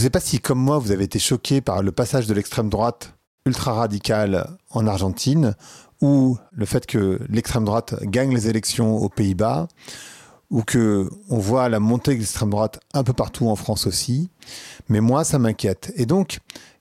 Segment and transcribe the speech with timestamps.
[0.00, 2.70] ne sais pas si, comme moi, vous avez été choqué par le passage de l'extrême
[2.70, 3.12] droite
[3.44, 5.54] ultra radicale en Argentine,
[6.00, 9.68] ou le fait que l'extrême droite gagne les élections aux Pays-Bas,
[10.48, 14.30] ou que on voit la montée de l'extrême droite un peu partout en France aussi.
[14.88, 15.92] Mais moi, ça m'inquiète.
[15.96, 16.38] Et donc,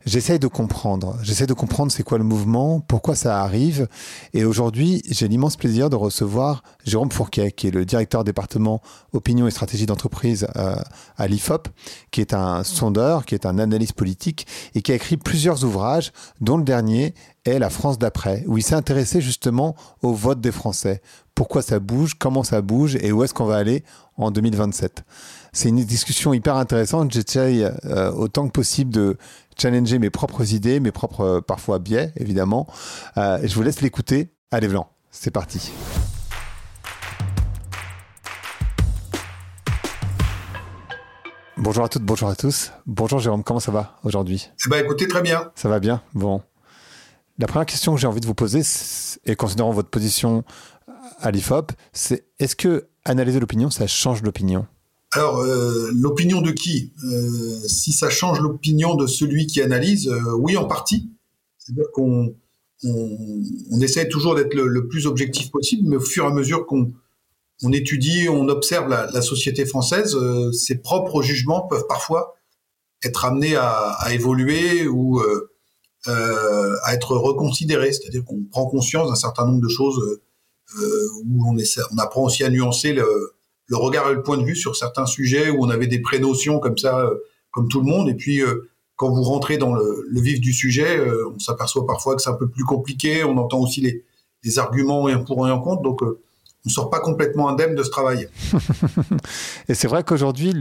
[0.10, 1.18] j'essaye de comprendre.
[1.22, 3.88] J'essaie de comprendre c'est quoi le mouvement, pourquoi ça arrive.
[4.34, 8.82] Et aujourd'hui, j'ai l'immense plaisir de recevoir Jérôme Fourquet, qui est le directeur département
[9.14, 10.76] opinion et stratégie d'entreprise euh,
[11.18, 11.68] à l'IFOP,
[12.12, 16.12] qui est un sondeur, qui est un analyste politique et qui a écrit plusieurs ouvrages,
[16.42, 17.14] dont le dernier
[17.46, 21.02] est La France d'après, où il s'est intéressé justement au vote des Français.
[21.36, 23.84] Pourquoi ça bouge, comment ça bouge et où est-ce qu'on va aller
[24.18, 25.04] en 2027.
[25.52, 27.12] C'est une discussion hyper intéressante.
[27.12, 29.18] J'essaye euh, autant que possible de
[29.58, 32.68] challenger mes propres idées, mes propres euh, parfois biais, évidemment.
[33.18, 34.32] Euh, je vous laisse l'écouter.
[34.52, 35.72] Allez, Blanc, c'est parti.
[41.58, 42.72] Bonjour à toutes, bonjour à tous.
[42.86, 44.50] Bonjour Jérôme, comment ça va aujourd'hui?
[44.70, 45.52] Ben, écoutez, très bien.
[45.56, 46.02] Ça va bien?
[46.14, 46.42] Bon.
[47.38, 48.62] La première question que j'ai envie de vous poser,
[49.26, 50.44] et considérant votre position
[51.20, 54.68] à l'IFOP, c'est est-ce que analyser l'opinion, ça change l'opinion?
[55.12, 56.94] Alors, euh, l'opinion de qui?
[57.04, 61.10] Euh, Si ça change l'opinion de celui qui analyse, euh, oui, en partie.
[61.58, 62.36] C'est-à-dire qu'on
[62.84, 66.94] on, essaie toujours d'être le, plus objectif possible, mais au fur et à mesure qu'on
[67.64, 70.16] on étudie, on observe la, société française,
[70.54, 72.36] ses propres jugements peuvent parfois
[73.04, 75.20] être amenés à, évoluer ou
[76.06, 77.92] à être reconsidérés.
[77.92, 80.00] C'est-à-dire qu'on prend conscience d'un certain nombre de choses
[80.78, 83.34] où on, essaie, on apprend aussi à nuancer le,
[83.70, 86.60] le regard et le point de vue sur certains sujets où on avait des prénotions
[86.60, 87.16] comme ça, euh,
[87.52, 88.10] comme tout le monde.
[88.10, 92.16] Et puis, euh, quand vous rentrez dans le, vif du sujet, euh, on s'aperçoit parfois
[92.16, 93.24] que c'est un peu plus compliqué.
[93.24, 94.04] On entend aussi les,
[94.58, 95.84] arguments et pour et un contre.
[95.84, 96.16] Donc, on
[96.66, 98.28] ne sort pas complètement indemne de ce travail.
[99.70, 100.54] et c'est vrai qu'aujourd'hui,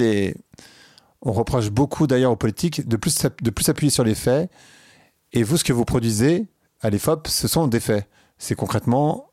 [1.23, 4.51] on reproche beaucoup d'ailleurs aux politiques de plus, de plus appuyer sur les faits.
[5.33, 6.49] Et vous, ce que vous produisez
[6.81, 8.07] à l'EFOP, ce sont des faits.
[8.37, 9.31] C'est concrètement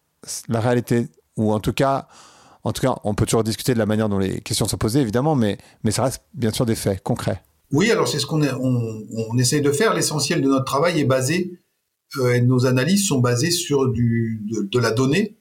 [0.48, 1.08] la réalité,
[1.38, 2.08] ou en tout cas,
[2.66, 5.00] en tout cas, on peut toujours discuter de la manière dont les questions sont posées,
[5.00, 5.60] évidemment, mais,
[5.92, 7.44] ça reste bien sûr des faits concrets.
[7.72, 9.94] Oui, alors c'est ce qu'on on, essaye de faire.
[9.94, 11.60] L'essentiel de notre travail est basé,
[12.18, 15.38] euh, et nos analyses sont basées sur de, la donnée,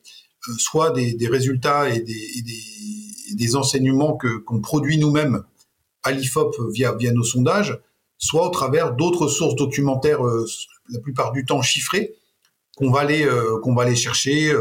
[0.49, 5.45] euh, soit des, résultats et des, enseignements qu'on produit nous-mêmes
[6.03, 7.81] à l'IFOP via, nos sondages,
[8.19, 10.47] soit au travers d'autres sources documentaires, euh,
[10.91, 12.17] la plupart du temps chiffrées,
[12.77, 14.53] qu'on va aller, chercher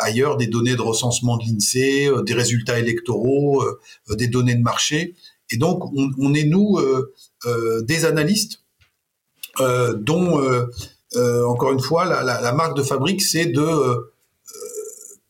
[0.00, 4.62] ailleurs des données de recensement de l'INSEE, euh, des résultats électoraux, euh, des données de
[4.62, 5.14] marché.
[5.50, 6.78] Et donc, on, est, nous,
[7.84, 8.64] des analystes
[9.58, 10.42] dont,
[11.16, 14.12] encore une fois, la, marque de fabrique, c'est de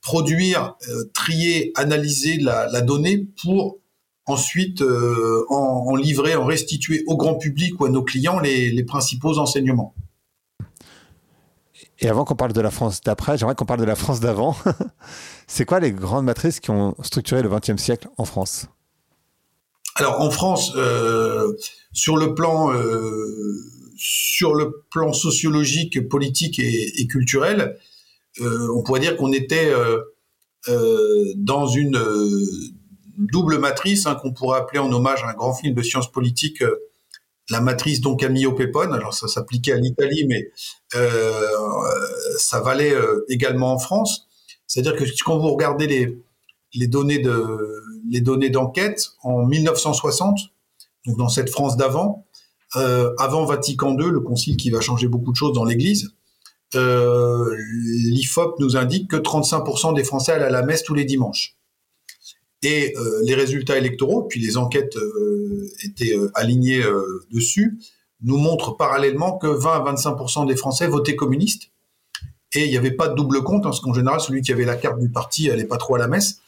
[0.01, 0.77] produire,
[1.15, 3.79] trier, analyser la, donnée pour
[4.27, 4.83] ensuite
[5.51, 9.95] en, livrer, en restituer au grand public ou à nos clients les principaux enseignements.
[12.01, 14.57] Et avant qu'on parle de la France d'après, j'aimerais qu'on parle de la France d'avant.
[15.47, 18.67] c'est quoi les grandes matrices qui ont structuré le XXe siècle en France?
[19.97, 21.53] Alors en France, euh,
[21.93, 23.57] sur le plan euh,
[23.97, 27.77] sur le plan sociologique, politique et, culturel,
[28.41, 29.73] euh, on pourrait dire qu'on était
[31.37, 31.99] dans une
[33.17, 36.63] double matrice hein, qu'on pourrait appeler en hommage à un grand film de sciences politiques
[37.51, 40.51] la matrice donc Camillo Pepone, alors ça s'appliquait à l'Italie, mais
[40.95, 41.47] euh,
[42.39, 44.29] ça valait euh, également en France.
[44.67, 46.19] C'est-à-dire que quand vous regardez les,
[46.75, 50.39] les données d'enquête en 1960,
[51.07, 52.27] donc dans cette France d'avant,
[52.77, 56.13] euh, avant Vatican II, le concile qui va changer beaucoup de choses dans l'Église,
[56.75, 61.58] l'IFOP nous indique que 35% des Français allaient à la messe tous les dimanches.
[62.63, 66.83] Et euh, les résultats électoraux, puis les enquêtes euh, étaient euh, alignées
[67.31, 67.79] dessus,
[68.23, 71.71] nous montrent parallèlement que 20 à 25% des Français votaient communistes.
[72.55, 74.65] Et il n'y avait pas de double compte, hein, parce qu'en général, celui qui avait
[74.65, 76.41] la carte du parti n'allait pas trop à la messe.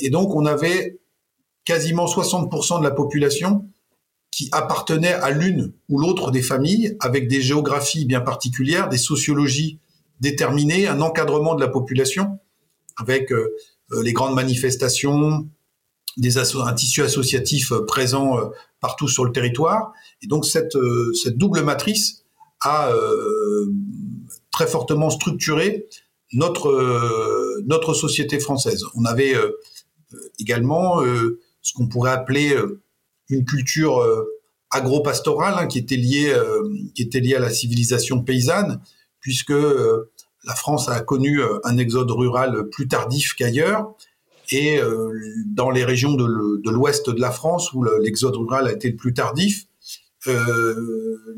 [0.00, 0.98] et donc, on avait
[1.64, 3.64] quasiment 60% de la population
[4.30, 9.78] qui appartenait à l'une ou l'autre des familles, avec des géographies bien particulières, des sociologies
[10.20, 12.38] déterminées, un encadrement de la population,
[12.98, 13.32] avec
[13.90, 15.48] les grandes manifestations,
[16.18, 18.46] un tissu associatif euh, présent euh,
[18.80, 19.92] partout sur le territoire.
[20.22, 20.76] Et donc cette,
[21.36, 22.24] double matrice
[22.62, 22.90] a
[24.50, 25.86] très fortement structuré
[26.32, 28.82] notre, société française.
[28.94, 29.34] On avait
[30.38, 31.02] également
[31.60, 32.56] ce qu'on pourrait appeler
[33.28, 34.02] une culture
[34.70, 38.80] agro-pastorale hein, qui était qui était liée à la civilisation paysanne
[39.20, 39.52] puisque
[40.46, 43.92] la France a connu euh, un exode rural plus tardif qu'ailleurs.
[44.50, 45.12] Et euh,
[45.46, 49.12] dans les régions de l'ouest de la France, où l'exode rural a été le plus
[49.12, 49.66] tardif,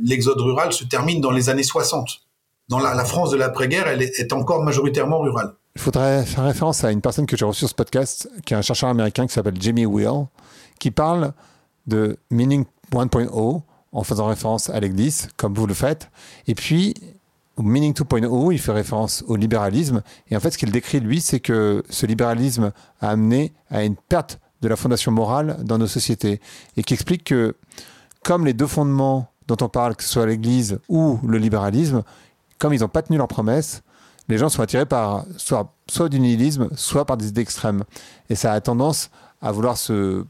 [0.01, 2.21] l'exode rural se termine dans les années 60.
[2.69, 5.55] Dans la, France de l'après-guerre, elle est, encore majoritairement rurale.
[5.75, 8.57] Il faudrait faire référence à une personne que j'ai reçue sur ce podcast, qui est
[8.59, 10.27] un chercheur américain qui s'appelle Jimmy Will,
[10.79, 11.33] qui parle
[11.87, 13.63] de Meaning 1.0
[13.93, 16.11] en faisant référence à l'Église, comme vous le faites.
[16.47, 16.95] Et puis,
[17.63, 20.03] Meaning 2.0, il fait référence au libéralisme.
[20.31, 23.97] Et en fait, ce qu'il décrit, lui, c'est que ce libéralisme a amené à une
[23.97, 26.41] perte de la fondation morale dans nos sociétés.
[26.77, 27.57] Et qui explique que,
[28.25, 32.03] comme les deux fondements dont on parle, que ce soit l'Église ou le libéralisme,
[32.59, 33.83] comme ils n'ont pas tenu leurs promesses,
[34.29, 37.85] les gens sont attirés par soit, soit du nihilisme, soit par des idées extrêmes.
[38.29, 40.25] Et ça a tendance à vouloir se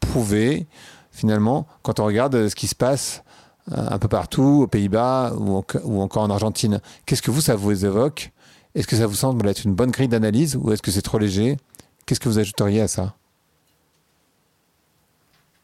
[0.00, 0.66] prouver,
[1.12, 3.22] finalement, quand on regarde ce qui se passe
[3.70, 6.80] un peu partout, aux Pays-Bas ou, encore en Argentine.
[7.04, 8.30] Qu'est-ce que vous, ça vous évoque?
[8.74, 11.18] Est-ce que ça vous semble être une bonne grille d'analyse ou est-ce que c'est trop
[11.18, 11.56] léger?
[12.04, 13.14] Qu'est-ce que vous ajouteriez à ça?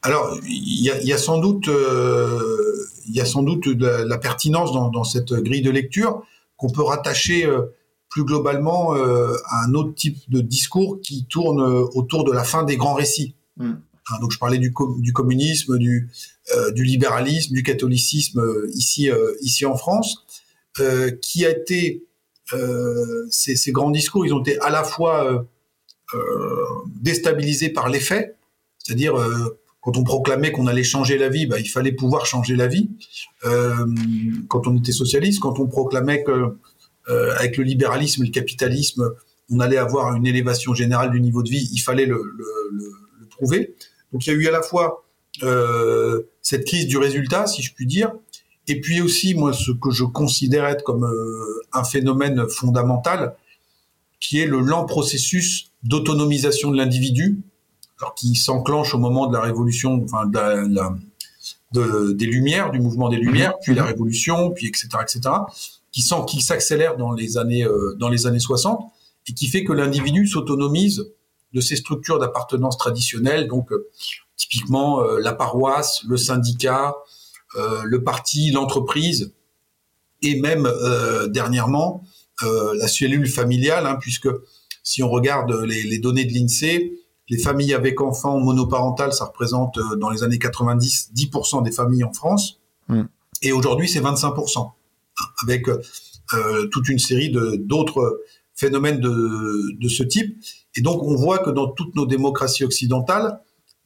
[0.02, 2.40] Alors, il y, a, sans doute, euh,
[3.06, 6.22] il y a sans doute de la, pertinence dans, cette grille de lecture
[6.56, 7.72] qu'on peut rattacher euh,
[8.08, 11.60] plus globalement à un autre type de discours qui tourne
[11.94, 13.34] autour de la fin des grands récits.
[13.56, 13.75] Mm.
[14.10, 16.10] Hein, donc je parlais du, communisme, du,
[16.54, 20.26] euh, du, libéralisme, du catholicisme euh, ici, euh, ici en France,
[21.20, 22.02] qui a été
[23.31, 25.46] ces, grands discours, ils ont été à la fois
[27.02, 28.38] déstabilisés par les faits,
[28.78, 29.14] c'est-à-dire
[29.82, 32.88] quand on proclamait qu'on allait changer la vie, bah, il fallait pouvoir changer la vie.
[34.48, 36.56] quand on était socialiste, quand on proclamait que
[37.37, 39.12] avec le libéralisme et le capitalisme,
[39.50, 42.22] on allait avoir une élévation générale du niveau de vie, il fallait le
[43.31, 43.75] prouver.
[44.12, 45.05] Donc il y a eu à la fois
[45.43, 48.12] euh, cette crise du résultat, si je puis dire,
[48.69, 53.35] et puis aussi moi ce que je considère être comme euh, un phénomène fondamental,
[54.20, 57.41] qui est le lent processus d'autonomisation de l'individu,
[58.17, 63.55] qui s'enclenche au moment de la révolution, enfin de des Lumières, du mouvement des Lumières,
[63.61, 65.20] puis la Révolution, puis etc., etc.,
[65.91, 68.81] qui qui s'accélère dans les années euh, dans les années 60
[69.29, 71.12] et qui fait que l'individu s'autonomise
[71.52, 73.88] de ces structures d'appartenance traditionnelles, donc euh,
[74.37, 76.94] typiquement euh, la paroisse, le syndicat,
[77.56, 79.32] euh, le parti, l'entreprise,
[80.22, 80.70] et même
[81.31, 82.04] dernièrement
[82.43, 84.28] la cellule familiale, hein, puisque
[84.84, 86.93] si on regarde les, données de l'INSEE,
[87.28, 92.12] les familles avec enfants monoparentales, ça représente dans les années 90 10% des familles en
[92.12, 93.02] France, mm.
[93.43, 94.72] et aujourd'hui c'est 25%, hein,
[95.43, 95.66] avec
[96.70, 98.22] toute une série d'autres
[98.62, 100.37] phénomènes de, ce type.
[100.76, 103.41] Et donc, on voit que dans toutes nos démocraties occidentales,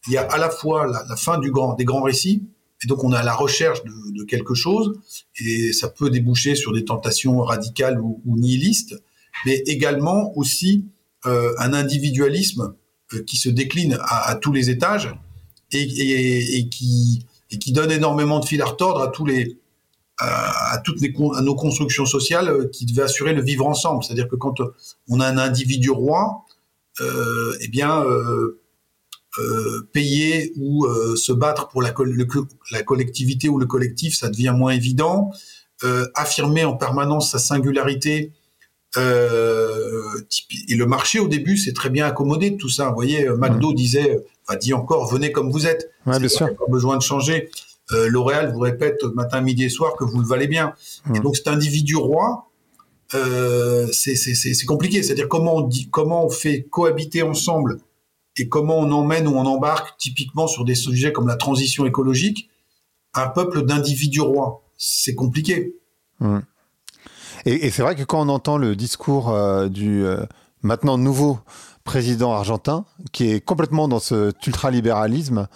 [0.06, 2.43] il y a à la fois la, fin du grand, des grands récits,
[2.84, 5.00] et donc on est à la recherche de, quelque chose,
[5.40, 8.94] et ça peut déboucher sur des tentations radicales ou, nihilistes,
[9.46, 10.84] mais également aussi
[11.26, 12.75] euh, un individualisme
[13.14, 15.08] euh, qui se décline à, tous les étages
[15.72, 19.58] et, qui, et qui donne énormément de fil à retordre à tous les,
[20.18, 24.02] à, toutes les, à nos constructions sociales euh, qui devaient assurer le vivre ensemble.
[24.02, 24.60] C'est-à-dire que quand
[25.08, 26.46] on a un individu roi,
[27.00, 28.60] euh, eh bien, euh,
[29.38, 30.86] euh, payer ou
[31.16, 31.92] se battre pour la,
[32.70, 35.30] la, collectivité ou le collectif, ça devient moins évident.
[36.14, 38.32] affirmer en permanence sa singularité
[38.96, 42.88] et le marché au début c'est très bien accommodé de tout ça.
[42.88, 45.90] Vous voyez, McDo disait, enfin dit encore, venez comme vous êtes.
[46.06, 46.46] Ouais, bien sûr.
[46.56, 47.50] Pas besoin de changer.
[47.90, 50.74] L'Oréal vous répète matin, midi et soir que vous le valez bien.
[51.14, 52.50] Et donc cet individu roi,
[53.14, 55.02] euh, c'est compliqué.
[55.02, 57.78] C'est-à-dire comment on, dit, comment on fait cohabiter ensemble
[58.36, 62.50] et comment on emmène ou on embarque typiquement sur des sujets comme la transition écologique
[63.14, 64.62] un peuple d'individus rois.
[64.76, 65.74] C'est compliqué.
[66.20, 66.40] Mmh.
[67.46, 70.24] Et, c'est vrai que quand on entend le discours euh, du euh,
[70.62, 71.38] maintenant nouveau
[71.84, 75.48] président argentin, qui est complètement dans ce ultralibéralisme,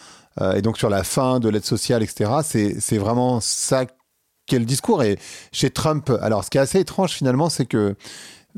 [0.55, 2.31] et donc sur la fin de l'aide sociale, etc.,
[2.79, 3.85] c'est vraiment ça
[4.47, 5.03] quel discours.
[5.03, 5.19] Et
[5.53, 7.95] chez Trump, alors ce qui est assez étrange finalement, c'est que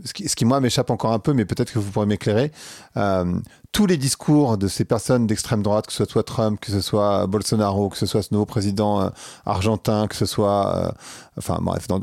[0.05, 2.51] ce qui, moi m'échappe encore un peu, mais peut-être que vous pourrez m'éclairer.
[2.97, 3.35] Euh,
[3.73, 7.27] tous les discours de ces personnes d'extrême droite, que ce soit Trump, que ce soit
[7.27, 9.09] Bolsonaro, que ce soit ce nouveau président euh,
[9.45, 10.91] argentin, que ce soit, euh,
[11.37, 12.01] enfin bref, dans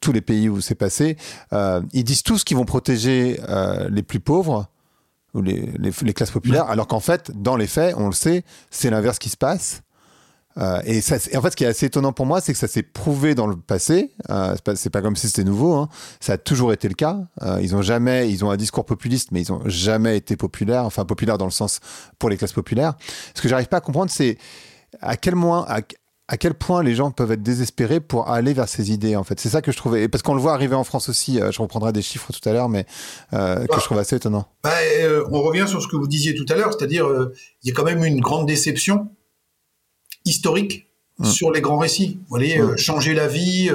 [0.00, 1.16] tous les pays où c'est passé,
[1.52, 3.40] ils disent tous qu'ils vont protéger
[3.88, 4.66] les plus pauvres
[5.34, 8.90] ou les, les classes populaires, alors qu'en fait, dans les faits, on le sait, c'est
[8.90, 9.82] l'inverse qui se passe.
[10.58, 12.68] Euh, et, ça, en fait, ce qui est assez étonnant pour moi, c'est que ça
[12.68, 14.12] s'est prouvé dans le passé.
[14.30, 15.74] Euh, c'est pas, comme si c'était nouveau.
[15.74, 15.88] Hein.
[16.20, 17.18] Ça a toujours été le cas.
[17.42, 20.84] Euh, ils ont jamais, ils ont un discours populiste, mais ils ont jamais été populaires.
[20.84, 21.80] Enfin, populaires dans le sens
[22.18, 22.94] pour les classes populaires.
[23.34, 24.38] Ce que j'arrive pas à comprendre, c'est
[25.00, 25.80] à quel à,
[26.38, 29.16] quel point les gens peuvent être désespérés pour aller vers ces idées.
[29.16, 30.08] En fait, c'est ça que je trouvais.
[30.08, 31.38] Parce qu'on le voit arriver en France aussi.
[31.38, 32.84] je reprendrai des chiffres tout à l'heure, mais
[33.30, 34.48] que je trouve assez étonnant.
[34.62, 34.70] Bah,
[35.30, 37.06] on revient sur ce que vous disiez tout à l'heure, c'est-à-dire
[37.62, 39.08] il y a quand même une grande déception
[40.24, 40.86] historique
[41.18, 41.26] mmh.
[41.26, 42.18] sur les grands récits.
[42.22, 42.76] Vous voyez, mmh.
[42.78, 43.70] changer la vie,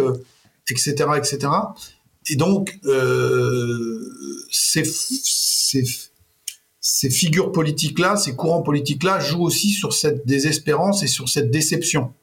[0.70, 1.52] etc., etc.
[2.30, 2.80] Et donc,
[4.52, 5.84] ces, ces,
[6.82, 12.14] ces figures politiques-là, ces courants politiques-là jouent aussi sur cette désespérance et sur cette déception.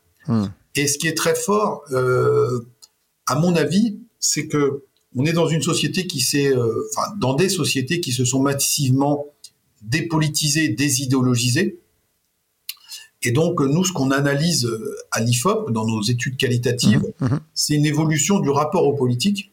[0.75, 2.61] Et ce qui est très fort, euh,
[3.27, 4.85] à mon avis, c'est que
[5.17, 8.43] on est dans une société qui s'est, euh, enfin, dans des sociétés qui se sont
[8.43, 9.27] massivement
[9.81, 11.81] dépolitisées, désidéologisées.
[13.23, 17.27] Et donc, nous, ce qu'on analyse euh, à l'IFOP, dans nos études qualitatives, hmm.
[17.27, 17.41] Hmm.
[17.55, 19.53] c'est une évolution du rapport aux politiques,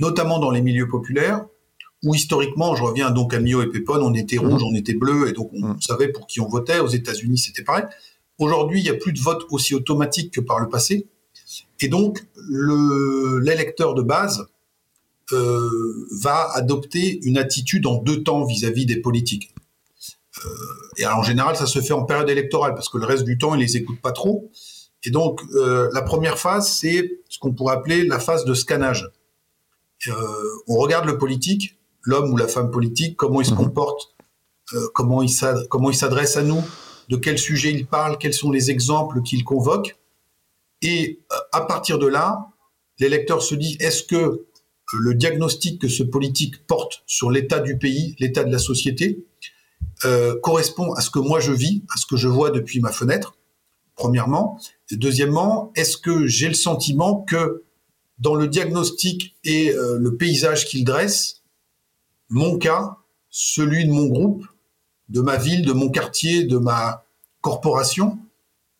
[0.00, 1.44] notamment dans les milieux populaires,
[2.02, 5.28] où historiquement, je reviens donc à Mio et Pépon, on était rouge, on était bleu,
[5.28, 6.80] et donc on savait pour qui on votait.
[6.80, 7.84] Aux États-Unis, c'était pareil.
[8.38, 11.06] Aujourd'hui, il n'y a plus de vote aussi automatique que par le passé.
[11.80, 12.26] Et donc,
[13.42, 14.46] l'électeur de base
[15.32, 19.54] euh, va adopter une attitude en deux temps vis-à-vis des politiques.
[20.44, 20.48] Euh,
[20.98, 23.54] et en général, ça se fait en période électorale, parce que le reste du temps,
[23.54, 24.50] il les écoute pas trop.
[25.04, 29.10] Et donc, euh, la première phase, c'est ce qu'on pourrait appeler la phase de scannage.
[30.68, 33.56] on regarde le politique, l'homme ou la femme politique, comment il se mhm.
[33.56, 34.14] comporte,
[34.92, 36.62] comment il s'adresse à nous,
[37.08, 39.96] de quel sujet il parle, quels sont les exemples qu'il convoque.
[40.82, 42.48] Et euh, à partir de là,
[42.98, 44.46] l'électeur se dit, est-ce que euh,
[44.92, 49.24] le diagnostic que ce politique porte sur l'état du pays, l'état de la société,
[50.04, 52.92] euh, correspond à ce que moi je vis, à ce que je vois depuis ma
[52.92, 53.38] fenêtre,
[53.94, 54.60] premièrement.
[54.90, 57.64] Deuxièmement, est-ce que j'ai le sentiment que
[58.18, 61.42] dans le diagnostic et le paysage qu'il dresse,
[62.30, 62.96] mon cas,
[63.28, 64.46] celui de mon groupe,
[65.08, 67.04] de ma ville, de mon quartier, de ma
[67.40, 68.18] corporation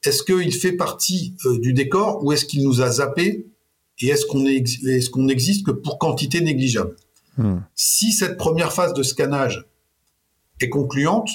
[0.05, 3.47] Est-ce qu'il fait partie euh, du décor ou est-ce qu'il nous a zappé
[4.01, 4.65] et est-ce qu'on est,
[5.17, 6.97] n'existe que pour quantité négligeable?
[7.39, 7.59] Hmm.
[7.75, 9.67] Si cette première phase de scannage
[10.61, 11.31] est concluante,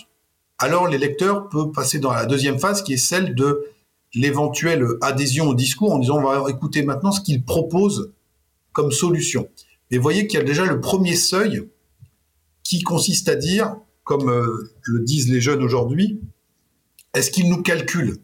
[0.57, 3.65] alors l'électeur peut passer dans la deuxième phase qui est celle de
[4.13, 8.11] l'éventuelle adhésion au discours en disant on va écouter maintenant ce qu'il propose
[8.73, 9.47] comme solution.
[9.89, 11.67] Mais voyez qu'il y a déjà le premier seuil
[12.63, 13.75] qui consiste à dire
[14.11, 16.19] comme euh, le disent les jeunes aujourd'hui,
[17.13, 18.17] est-ce qu'il nous calcule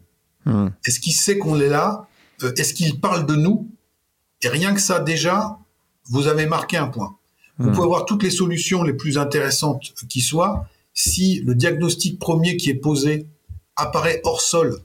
[0.44, 0.66] hmm.
[0.84, 2.06] Est-ce qu'il sait qu'on est là
[2.42, 3.70] euh, Est-ce qu'il parle de nous
[4.42, 5.58] Et rien que ça, déjà,
[6.10, 7.16] vous avez marqué un point.
[7.56, 7.72] Vous hmm.
[7.72, 10.66] pouvez avoir toutes les solutions les plus intéressantes qui soient.
[10.92, 13.26] Si le diagnostic premier qui est posé
[13.74, 14.76] apparaît hors sol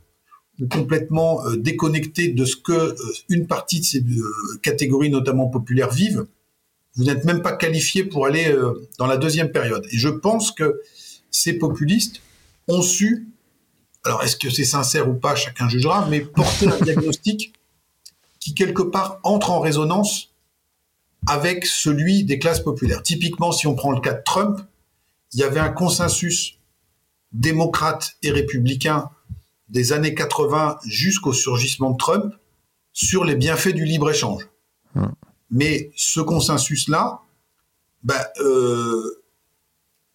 [0.61, 2.95] ou complètement euh, déconnecté de ce que
[3.27, 4.05] une partie de ces
[4.61, 6.27] catégories, notamment populaires, vivent,
[6.95, 9.85] vous n'êtes même pas qualifié pour aller euh, dans la deuxième période.
[9.91, 10.81] Et je pense que
[11.31, 12.21] ces populistes
[12.67, 13.27] ont su,
[14.03, 17.53] alors est-ce que c'est sincère ou pas, chacun jugera, mais porter un diagnostic
[18.39, 20.29] qui quelque part entre en résonance
[21.27, 23.01] avec celui des classes populaires.
[23.01, 24.59] Typiquement, si on prend le cas de Trump,
[25.31, 26.59] il y avait un consensus
[27.31, 29.09] démocrate et républicain
[29.69, 32.33] des années 80 jusqu'au surgissement de Trump
[32.91, 34.47] sur les bienfaits du libre-échange.
[34.95, 35.13] Hum.
[35.51, 37.21] Mais ce consensus-là
[38.03, 39.23] ben, euh,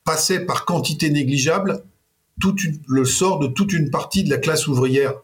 [0.04, 1.85] passait par quantité négligeable
[2.87, 5.14] le sort de toute une partie de la classe ouvrière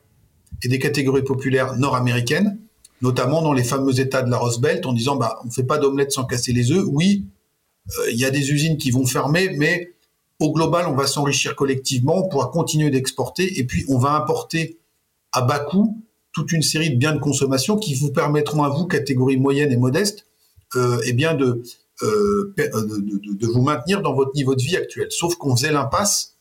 [0.63, 2.59] et des catégories populaires nord-américaines,
[3.03, 5.65] notamment dans les fameux États de la Rose Belt, en disant bah, on ne fait
[5.65, 6.85] pas d'omelette sans casser les œufs.
[6.87, 7.27] Oui,
[7.99, 9.93] euh, il y a des usines qui vont fermer, mais
[10.41, 14.79] au global, on va s'enrichir collectivement, on pourra continuer d'exporter, et puis on va importer
[15.33, 16.03] à bas coût
[16.35, 19.77] toute une série de biens de consommation qui vous permettront à vous, catégorie moyenne et
[19.77, 20.27] modeste,
[20.75, 21.63] euh, eh bien euh,
[22.03, 25.07] euh, de, de, vous maintenir dans votre niveau de vie actuel.
[25.11, 26.37] Sauf qu'on faisait l'impasse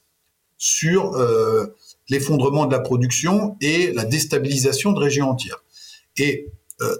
[0.58, 1.68] sur euh,
[2.10, 5.64] l'effondrement de la production et la déstabilisation de régions entières.
[6.18, 6.52] Et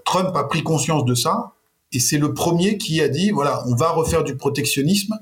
[0.06, 1.52] Trump a pris conscience de ça,
[1.92, 5.18] et c'est le premier qui a dit, voilà, on va refaire du protectionnisme,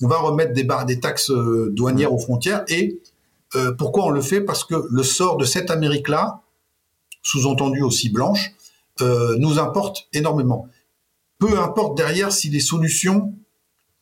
[0.00, 1.30] on va remettre des, barres, des taxes
[1.72, 3.02] douanières aux frontières, et
[3.76, 4.40] pourquoi on le fait?
[4.40, 6.42] Parce que le sort de cette Amérique-là,
[7.28, 8.52] sous-entendu aussi blanche,
[9.02, 10.66] euh, nous importe énormément.
[11.38, 13.34] Peu importe derrière si les solutions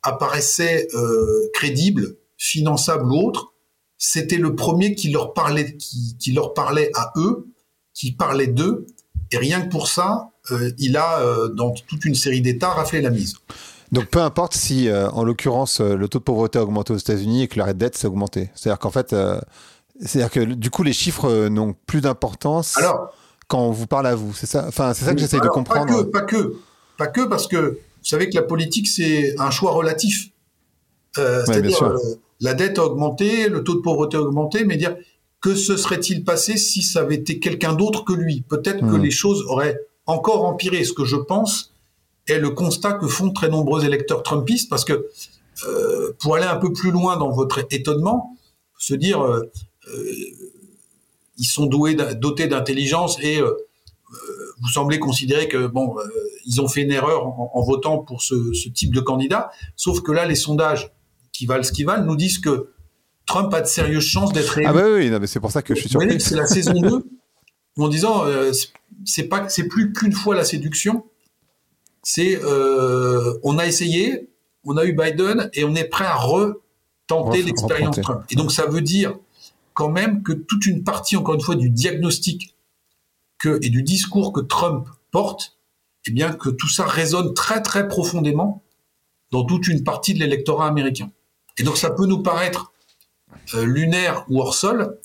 [0.02, 3.52] apparaissaient euh, crédibles, finançables ou autres,
[3.98, 7.48] c'était le premier qui leur parlait, qui, leur parlait à eux,
[7.94, 8.86] qui parlait d'eux,
[9.32, 13.10] et rien que pour ça, euh, il a dans toute une série d'États raflé la
[13.10, 13.34] mise.
[13.90, 17.48] Donc peu importe si, en l'occurrence, le taux de pauvreté a augmenté aux États-Unis et
[17.48, 18.50] que la dette s'est augmentée.
[18.54, 19.14] C'est-à-dire qu'en fait,
[20.00, 22.78] c'est-à-dire que du coup, les chiffres euh, n'ont plus d'importance
[23.48, 24.34] quand on vous parle à vous.
[24.34, 26.10] C'est ça, enfin, c'est ça que j'essaie de comprendre.
[26.10, 26.56] Pas que, pas que,
[26.98, 30.30] pas que, parce que vous savez que la politique c'est un choix relatif.
[31.18, 31.98] Euh, C'est-à-dire euh,
[32.40, 34.96] la dette a augmenté, le taux de pauvreté a augmenté, mais dire
[35.40, 38.42] que se serait-il passé si ça avait été quelqu'un d'autre que lui?
[38.42, 39.02] Peut-être que hmm.
[39.02, 40.84] les choses auraient encore empiré.
[40.84, 41.72] Ce que je pense
[42.28, 45.08] est le constat que font très nombreux électeurs trumpistes, parce que
[45.66, 48.36] euh, pour aller un peu plus loin dans votre étonnement,
[48.78, 49.22] se dire
[51.38, 55.96] ils sont doués, dotés d'intelligence et vous semblez considérer que bon,
[56.44, 59.50] ils ont fait une erreur en, votant pour ce, ce, type de candidat.
[59.76, 60.92] Sauf que là, les sondages
[61.32, 62.70] qui valent ce qu'ils valent nous disent que
[63.26, 64.66] Trump a de sérieuses chances d'être élu.
[64.68, 66.20] Ah bah oui, mais c'est pour ça que je suis surpris.
[66.20, 67.04] C'est la saison 2
[67.78, 68.52] en disant euh,
[69.04, 71.04] c'est pas c'est plus qu'une fois la séduction.
[72.02, 74.30] C'est euh, on a essayé,
[74.64, 78.22] on a eu Biden et on est prêt à retenter l'expérience Trump.
[78.30, 79.18] Et donc ça veut dire
[79.76, 82.56] quand même que toute une partie encore une fois du diagnostic
[83.44, 85.58] et du discours que Trump porte,
[86.08, 88.64] eh bien que tout ça résonne très très profondément
[89.30, 91.10] dans toute une partie de l'électorat américain.
[91.58, 92.72] Et donc ça peut nous paraître
[93.54, 94.98] euh, lunaire ou hors sol,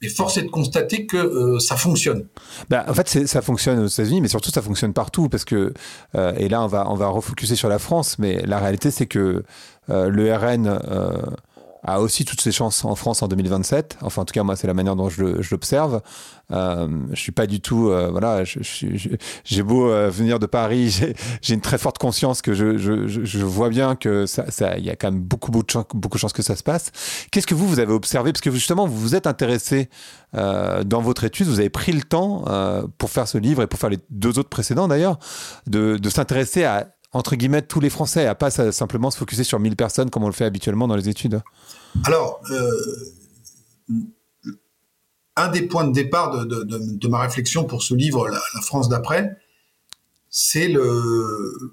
[0.00, 2.28] mais force est de constater que euh, ça fonctionne.
[2.70, 5.74] Bah, en fait, ça fonctionne aux États-Unis, mais surtout ça fonctionne partout parce que
[6.14, 9.06] euh, et là on va on va refocuser sur la France, mais la réalité c'est
[9.06, 9.42] que
[9.88, 10.80] le RN
[11.84, 13.98] a aussi toutes ses chances en France en 2027.
[14.02, 16.00] Enfin, en tout cas, moi, c'est la manière dont je, l'observe.
[16.52, 20.90] Euh, je suis pas du tout, euh, voilà, j'ai beau euh, venir de Paris,
[21.42, 24.44] j'ai une très forte conscience que je, je, vois bien que ça,
[24.76, 26.92] il y a quand même beaucoup, de chances, beaucoup de chances que ça se passe.
[27.30, 28.32] Qu'est-ce que vous, vous avez observé?
[28.32, 29.88] Parce que justement, vous vous êtes intéressé
[30.34, 32.44] euh, dans votre étude, vous avez pris le temps
[32.98, 35.18] pour faire ce livre et pour faire les deux autres précédents d'ailleurs,
[35.66, 39.60] de, de s'intéresser à entre guillemets tous les Français, à pas simplement se focuser sur
[39.60, 41.42] 1000 personnes comme on le fait habituellement dans les études
[42.04, 42.70] Alors, euh,
[45.36, 49.36] un des points de départ de, ma réflexion pour ce livre, La, France d'après,
[50.30, 51.72] c'est le,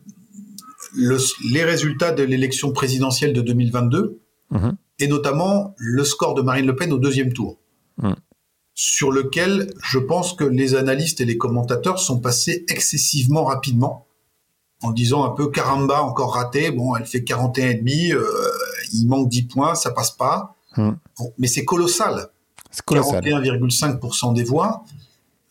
[0.96, 4.20] les résultats de l'élection présidentielle de 2022
[4.52, 4.76] mhm.
[5.00, 7.60] et notamment le score de Marine Le Pen au deuxième tour.
[8.02, 8.16] Mhm.
[8.74, 14.08] sur lequel je pense que les analystes et les commentateurs sont passés excessivement rapidement
[14.82, 16.72] en disant un peu caramba, encore raté.
[16.72, 18.24] Bon, elle fait 41 et demi, euh,
[18.94, 20.56] il manque 10 points, ça passe pas.
[20.78, 20.92] Hmm.
[21.40, 22.30] mais c'est colossal.
[22.70, 23.24] C'est colossal.
[23.24, 24.84] 41,5% des voix.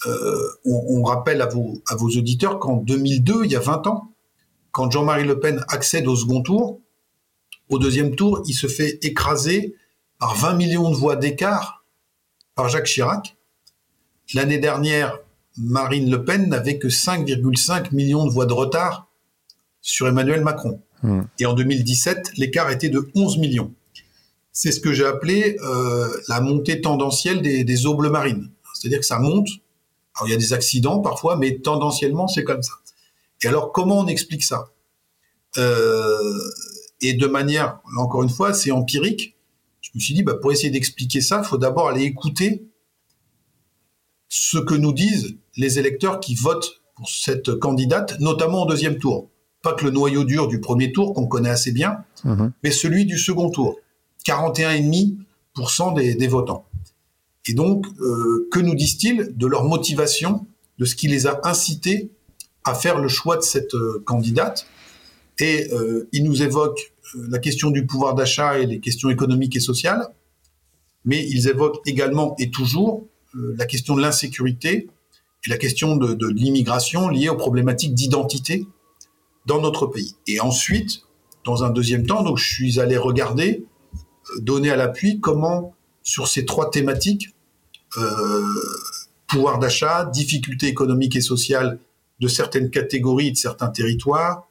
[0.06, 4.12] Euh, on, rappelle à vos, à vos auditeurs qu'en 2002, il y a 20 ans,
[4.70, 6.80] quand Jean-Marie Le Pen accède au second tour,
[7.68, 9.74] au deuxième tour, il se fait écraser
[10.20, 11.84] par 20 millions de voix d'écart
[12.54, 13.36] par Jacques Chirac.
[14.34, 15.18] L'année dernière,
[15.56, 19.07] Marine Le Pen n'avait que 5,5 millions de voix de retard
[19.88, 20.82] sur Emmanuel Macron.
[21.02, 21.22] Hmm.
[21.38, 23.72] Et en 2017, l'écart était de 11 millions.
[24.52, 28.50] C'est ce que j'ai appelé euh, la montée tendancielle des, des eaux bleues marines.
[28.74, 29.48] C'est-à-dire que ça monte.
[30.14, 32.74] Alors il y a des accidents parfois, mais tendanciellement c'est comme ça.
[33.42, 34.68] Et alors comment on explique ça?
[35.56, 36.38] Euh,
[37.00, 39.36] Et de manière, là encore une fois, c'est empirique.
[39.80, 42.68] Je me suis dit, bah, pour essayer d'expliquer ça, il faut d'abord aller écouter
[44.28, 49.30] ce que nous disent les électeurs qui votent pour cette candidate, notamment au deuxième tour
[49.68, 52.52] pas que le noyau dur du premier tour qu'on connaît assez bien, mhm.
[52.62, 53.76] mais celui du second tour,
[54.26, 56.64] 41,5% des, des votants.
[57.46, 60.46] Et donc, euh, que nous disent-ils de leur motivation,
[60.78, 62.10] de ce qui les a incités
[62.64, 64.66] à faire le choix de cette euh, candidate?
[65.38, 69.60] Et euh, ils nous évoquent la question du pouvoir d'achat et les questions économiques et
[69.60, 70.08] sociales,
[71.04, 74.88] mais ils évoquent également et toujours la question de l'insécurité
[75.46, 78.66] et la question de, de l'immigration liée aux problématiques d'identité
[79.48, 80.14] dans notre pays.
[80.26, 81.00] Et ensuite,
[81.44, 86.28] dans un deuxième temps, donc je suis allé regarder, euh, donner à l'appui comment sur
[86.28, 87.34] ces trois thématiques,
[87.96, 88.42] euh,
[89.26, 91.80] pouvoir d'achat, difficultés économiques et sociales
[92.20, 94.48] de certaines catégories, de certains territoires,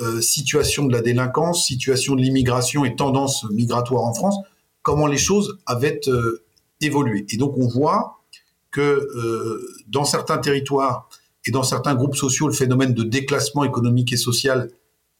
[0.00, 4.36] euh, situation de la délinquance, situation de l'immigration et tendance migratoire en France,
[4.82, 6.00] comment les choses avaient
[6.80, 7.24] évolué.
[7.28, 8.20] Et donc on voit
[8.72, 9.08] que
[9.86, 11.08] dans certains territoires,
[11.46, 14.70] et dans certains groupes sociaux le phénomène de déclassement économique et social,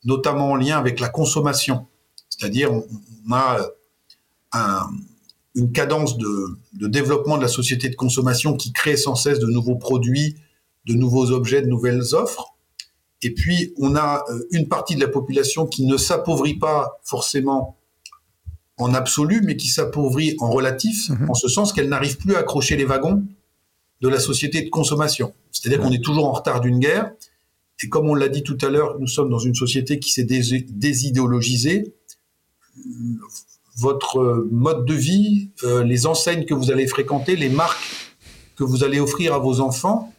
[0.05, 1.87] notamment en lien avec la consommation.
[2.29, 3.61] C'est-à-dire, on, a
[4.55, 4.59] euh,
[5.55, 9.77] une cadence de, développement de la société de consommation qui crée sans cesse de nouveaux
[9.77, 10.37] produits,
[10.87, 12.55] de nouveaux objets, de nouvelles offres.
[13.23, 17.79] Et puis, on a euh, une partie de la population qui ne s'appauvrit pas forcément
[18.77, 22.41] en absolu, mais qui s'appauvrit en relatif, mmh en ce sens qu'elle n'arrive plus à
[22.41, 23.25] accrocher les wagons
[24.01, 25.33] de la société de consommation.
[25.55, 27.13] C'est-à-dire qu'on est toujours en retard d'une guerre.
[27.83, 30.25] Et comme on l'a dit tout à l'heure, nous sommes dans une société qui s'est
[30.25, 31.95] désidéologisée.
[33.77, 37.83] Votre mode de vie, euh, les enseignes que vous allez fréquenter, les marques
[38.57, 40.13] que vous allez offrir à vos enfants,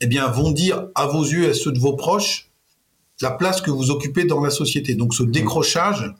[0.00, 2.50] eh bien, vont dire à vos yeux et à ceux de vos proches
[3.20, 4.94] la place que vous occupez dans la société.
[4.94, 6.12] Donc, ce décrochage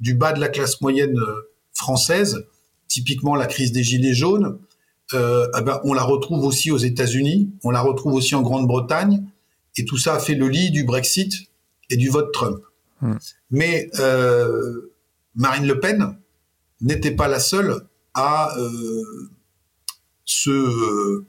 [0.00, 2.44] du bas de la classe moyenne euh, française,
[2.88, 4.58] typiquement la crise des gilets jaunes,
[5.14, 9.24] euh, eh ben, on la retrouve aussi aux États-Unis, on la retrouve aussi en Grande-Bretagne,
[9.76, 11.32] et tout ça a fait le lit du Brexit
[11.90, 12.60] et du vote Trump.
[13.00, 13.16] Hmm.
[13.50, 14.92] Mais euh,
[15.34, 16.16] Marine Le Pen
[16.80, 19.02] n'était pas la seule à euh,
[20.24, 21.24] se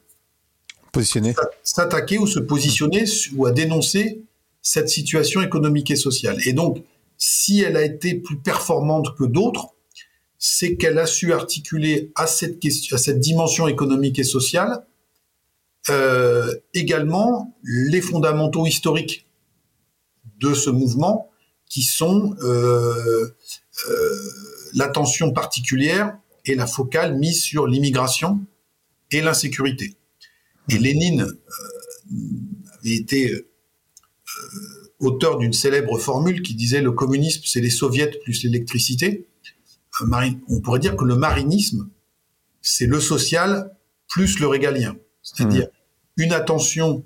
[0.92, 4.24] positionner, s'attaquer ou se positionner ou à dénoncer
[4.62, 6.38] cette situation économique et sociale.
[6.46, 6.84] Et donc,
[7.18, 9.73] si elle a été plus performante que d'autres,
[10.46, 12.60] c'est qu'elle a su articuler à cette
[13.22, 14.86] dimension économique et sociale,
[15.90, 19.26] euh, également les fondamentaux historiques
[20.42, 21.32] de ce mouvement,
[21.70, 23.34] qui sont euh,
[23.90, 24.20] euh,
[24.74, 28.42] l'attention particulière et la focale mise sur l'immigration
[29.12, 29.96] et l'insécurité.
[30.68, 31.26] Et Lénine
[32.82, 33.34] avait été
[35.00, 39.30] auteur d'une célèbre formule qui disait le communisme, c'est les soviets plus l'électricité.
[40.02, 41.90] On pourrait dire que le marinisme,
[42.62, 43.76] c'est le social
[44.08, 44.96] plus le régalien.
[45.22, 45.68] C'est-à-dire
[46.18, 46.24] mmh.
[46.24, 47.04] une attention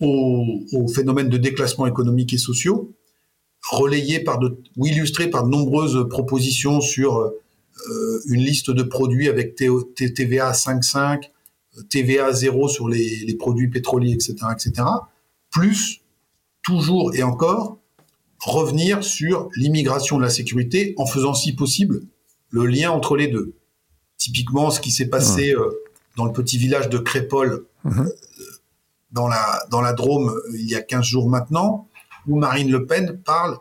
[0.00, 2.94] aux, aux, phénomènes de déclassement économique et sociaux,
[3.70, 9.28] relayés par de, ou illustrés par de nombreuses propositions sur euh, une liste de produits
[9.28, 11.30] avec TVA 5.5,
[11.88, 14.86] TVA zéro sur les, les, produits pétroliers, etc., etc.,
[15.50, 16.00] plus
[16.62, 17.78] toujours et encore
[18.40, 22.02] revenir sur l'immigration de la sécurité en faisant si possible
[22.50, 23.54] le lien entre les deux.
[24.16, 25.70] Typiquement, ce qui s'est passé euh,
[26.16, 28.00] dans le petit village de Crépole, mmh.
[28.00, 28.10] euh,
[29.12, 31.88] dans, la, dans la Drôme, euh, il y a 15 jours maintenant,
[32.26, 33.56] où Marine Le Pen parle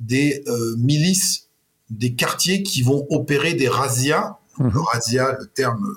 [0.00, 1.48] des euh, milices
[1.90, 4.38] des quartiers qui vont opérer des razzias.
[4.58, 4.68] Mmh.
[4.68, 5.96] Le razzia, le terme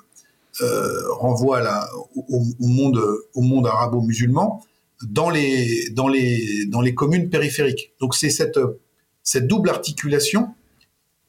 [0.62, 3.02] euh, renvoie à la, au, au, monde,
[3.34, 4.63] au monde arabo-musulman
[5.10, 7.93] dans les, dans, les, dans les communes périphériques.
[8.00, 8.60] Donc c'est cette,
[9.24, 10.54] cette double articulation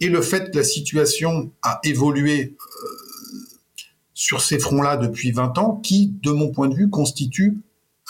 [0.01, 2.87] et le fait que la situation a évolué euh,
[4.15, 7.59] sur ces fronts-là depuis 20 ans qui, de mon point de vue, constitue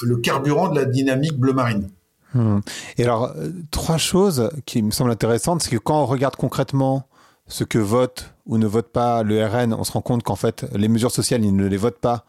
[0.03, 1.91] le carburant de la dynamique bleu marine.
[2.35, 2.59] Hmm.
[2.99, 7.09] Et alors, euh, trois choses qui me semblent intéressantes, c'est que quand on regarde concrètement
[7.47, 10.67] ce que vote ou ne vote pas le RN, on se rend compte qu'en fait,
[10.75, 12.25] les mesures sociales, ils ne les votent pas.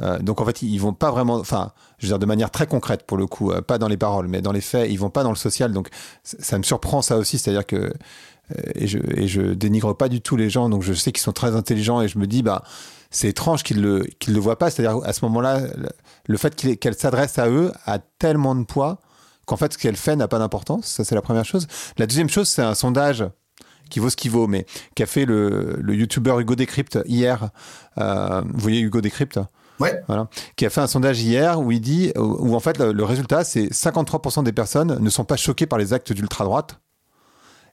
[0.00, 2.66] Euh, donc en fait, ils vont pas vraiment, enfin, je veux dire de manière très
[2.66, 5.22] concrète pour le coup, pas dans les paroles, mais dans les faits, ils vont pas
[5.22, 5.72] dans le social.
[5.72, 5.88] Donc
[6.22, 7.92] ça me surprend ça aussi, c'est-à-dire que
[8.74, 11.32] et je et je dénigre pas du tout les gens, donc je sais qu'ils sont
[11.32, 12.62] très intelligents et je me dis bah
[13.10, 15.60] c'est étrange qu'ils le qu'ils le voient pas, c'est-à-dire à ce moment-là,
[16.26, 18.98] le, fait qu'elle s'adresse à eux a tellement de poids
[19.46, 20.86] qu'en fait ce qu'elle fait n'a pas d'importance.
[20.86, 21.66] Ça c'est la première chose.
[21.98, 23.24] La deuxième chose, c'est un sondage
[23.90, 24.64] qui vaut ce qu'il vaut, mais
[24.96, 27.50] qu'a fait le, le youtubeur Hugo Décrypte hier.
[27.98, 29.38] Euh, vous voyez Hugo Décrypte
[29.78, 30.00] Ouais.
[30.06, 30.28] Voilà.
[30.56, 33.44] Qui a fait un sondage hier où il dit, où en fait le, le résultat
[33.44, 36.78] c'est 53% des personnes ne sont pas choquées par les actes d'ultra droite.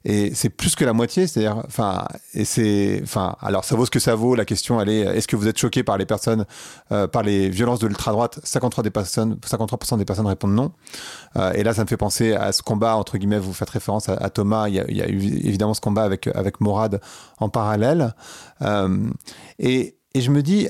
[0.06, 3.92] Et c'est plus que la moitié, c'est-à-dire, enfin, et c'est, enfin, alors ça vaut ce
[3.92, 4.34] que ça vaut.
[4.34, 6.46] La question, elle est, est-ce que vous êtes choqué par les personnes,
[6.92, 10.72] euh, par les violences de l'ultra droite 53 des personnes, 53% des personnes répondent non.
[11.36, 13.40] Euh, et là, ça me fait penser à ce combat entre guillemets.
[13.40, 14.70] Vous faites référence à, Thomas.
[14.70, 17.02] Il y, a, il y, a, eu évidemment ce combat avec avec Morad
[17.40, 18.16] en parallèle.
[18.62, 19.10] Euh,
[19.60, 20.70] et, et je me dis.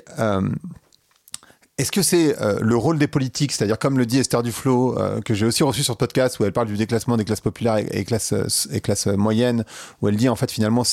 [1.80, 4.98] Euh, est-ce que c'est euh, le rôle des politiques, c'est-à-dire comme le dit Esther Duflo,
[4.98, 7.42] euh, que j'ai aussi reçu sur ce podcast, où elle parle du déclassement des classes
[7.42, 9.64] populaires et, et classes, euh, et classes moyennes,
[10.02, 10.84] où elle dit en fait finalement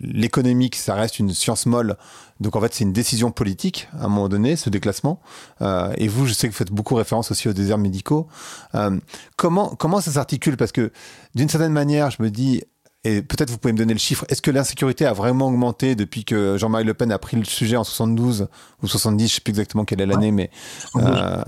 [0.00, 1.96] l'économique, ça reste une science molle,
[2.40, 5.20] donc en fait c'est une décision politique à un moment donné, ce déclassement.
[5.60, 8.28] Euh, et vous, je sais que vous faites beaucoup référence aussi aux déserts médicaux.
[8.74, 8.98] Euh,
[9.36, 10.56] comment comment ça s'articule?
[10.56, 10.92] Parce que
[11.34, 12.62] d'une certaine manière, je me dis
[13.04, 14.24] et peut-être vous pouvez me donner le chiffre.
[14.28, 17.76] Est-ce que l'insécurité a vraiment augmenté depuis que Jean-Marie Le Pen a pris le sujet
[17.76, 18.48] en 72
[18.82, 20.50] ou 70 Je ne sais plus exactement quelle est l'année, mais
[20.96, 21.42] euh,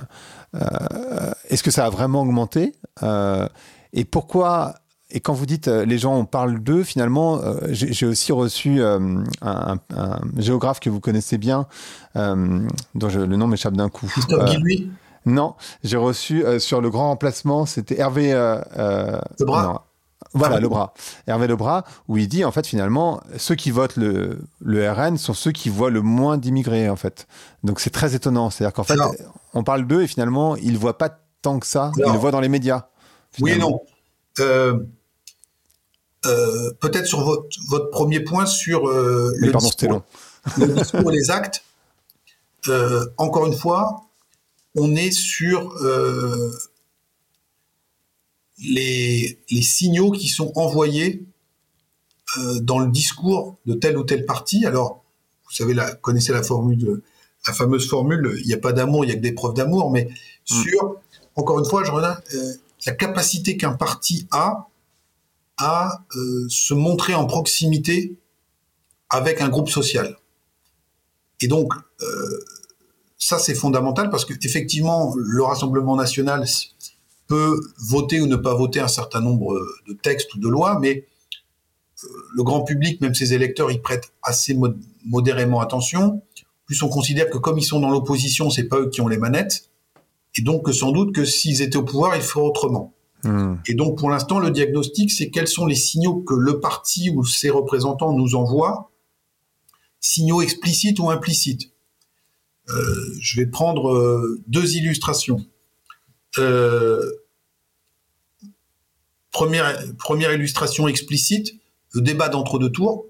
[0.55, 2.75] euh, est-ce que ça a vraiment augmenté?
[3.03, 3.49] Euh,
[3.93, 4.75] Et pourquoi
[5.13, 9.79] et quand vous dites les gens on parle d'eux, finalement, j'ai aussi reçu un, un,
[10.37, 11.67] géographe que vous connaissez bien,
[12.15, 14.09] dont je, le nom m'échappe d'un coup.
[15.27, 18.33] Non, j'ai reçu sur le grand remplacement, c'était Hervé.
[20.33, 20.95] Voilà, ah, le bras.
[21.27, 25.35] Hervé Lebras, où il dit, en fait, finalement, ceux qui votent le, le RN sont
[25.35, 27.27] ceux qui voient le moins d'immigrés, en fait.
[27.64, 28.51] Donc c'est très étonnant.
[28.51, 28.99] C'est-à-dire qu'en fait,
[29.55, 31.90] on parle d'eux et finalement, ils ne voient pas tant que ça.
[31.97, 32.88] Ils le voient dans les médias.
[33.33, 33.43] Finalement.
[33.43, 33.81] Oui et non.
[34.38, 34.79] Euh,
[36.27, 40.03] euh, Peut-être sur votre, votre, premier point sur euh, le, pardon, discours, long.
[40.59, 41.64] le discours et les actes.
[43.16, 44.07] Encore une fois,
[44.77, 45.75] on est sur
[48.62, 51.25] les, les, signaux qui sont envoyés
[52.38, 54.66] euh, dans le discours de tel ou tel parti.
[54.66, 55.05] Alors,
[55.44, 57.03] vous savez, la, connaissez la formule,
[57.46, 59.90] la fameuse formule, il n'y a pas d'amour, il n'y a que des preuves d'amour,
[59.90, 60.55] mais mmh.
[60.55, 60.96] sur,
[61.37, 62.53] encore une fois, je euh,
[62.87, 64.68] la capacité qu'un parti a
[65.57, 68.16] à euh, se montrer en proximité
[69.11, 70.16] avec un groupe social.
[71.40, 71.73] Et donc,
[73.18, 76.46] ça c'est fondamental parce que effectivement, le Rassemblement national
[77.31, 81.07] peut voter ou ne pas voter un certain nombre de textes ou de lois, mais
[82.35, 86.23] le grand public, même ses électeurs, y prêtent assez mod modérément attention.
[86.66, 89.16] plus on considère que comme ils sont dans l'opposition, c'est pas eux qui ont les
[89.16, 89.71] manettes,
[90.37, 92.95] et donc que sans doute que s'ils étaient au pouvoir, ils feraient autrement.
[93.23, 93.55] Hmm.
[93.69, 97.25] Et donc pour l'instant, le diagnostic, c'est quels sont les signaux que le parti ou
[97.25, 98.90] ses représentants nous envoient,
[100.01, 101.71] signaux explicites ou implicites.
[102.69, 105.45] Euh, je vais prendre euh, deux illustrations.
[106.38, 107.11] Euh,
[109.31, 111.55] première, illustration explicite,
[111.93, 113.07] le débat d'entre-deux tours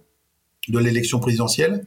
[0.68, 1.86] de l'élection présidentielle.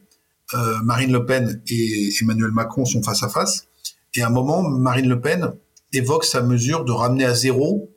[0.83, 3.67] Marine Le Pen et Emmanuel Macron sont face à face.
[4.15, 5.53] Et à un moment, Marine Le Pen
[5.93, 7.91] évoque sa mesure de ramener à zéro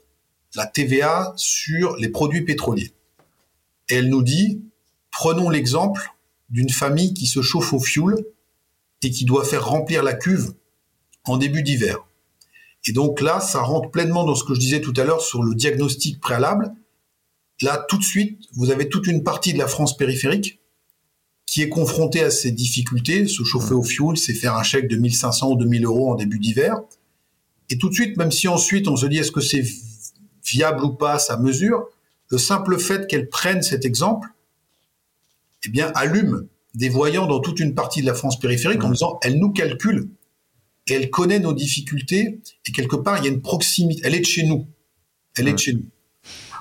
[0.55, 2.93] la TVA sur les produits pétroliers.
[3.89, 4.63] Elle nous dit,
[5.11, 6.15] prenons l'exemple
[6.49, 8.25] d'une famille qui se chauffe au fioul
[9.03, 10.55] et qui doit faire remplir la cuve
[11.25, 12.07] en début d'hiver.
[12.87, 15.43] Et donc là, ça rentre pleinement dans ce que je disais tout à l'heure sur
[15.43, 16.73] le diagnostic préalable.
[17.63, 20.61] Là, tout de suite, vous avez toute une partie de la France périphérique
[21.47, 23.27] qui est confrontée à ces difficultés.
[23.27, 26.39] Se chauffer au fioul, c'est faire un chèque de 1500 ou 2000 euros en début
[26.39, 26.77] d'hiver.
[27.71, 29.65] Et tout de suite, même si ensuite on se dit est-ce que c'est
[30.45, 31.89] viable ou pas sa mesure,
[32.29, 34.29] le simple fait qu'elle prenne cet exemple,
[35.65, 39.19] eh bien, allume des voyants dans toute une partie de la France périphérique en disant
[39.23, 40.11] elle nous calcule
[40.87, 44.03] et elle connaît nos difficultés et quelque part il y a une proximité.
[44.05, 44.67] Elle est de chez nous.
[45.37, 45.85] Elle est de chez nous.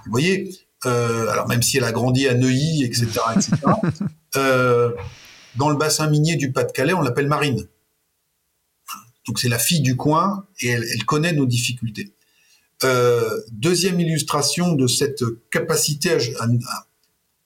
[0.06, 3.58] Vous voyez, euh, alors même si elle a grandi à Neuilly, etc., etc.
[4.36, 4.92] euh,
[5.56, 7.68] dans le bassin minier du Pas-de-Calais, on l'appelle Marine.
[9.28, 12.14] Donc c'est la fille du coin et elle, elle connaît nos difficultés.
[12.84, 16.48] Euh, deuxième illustration de cette capacité à,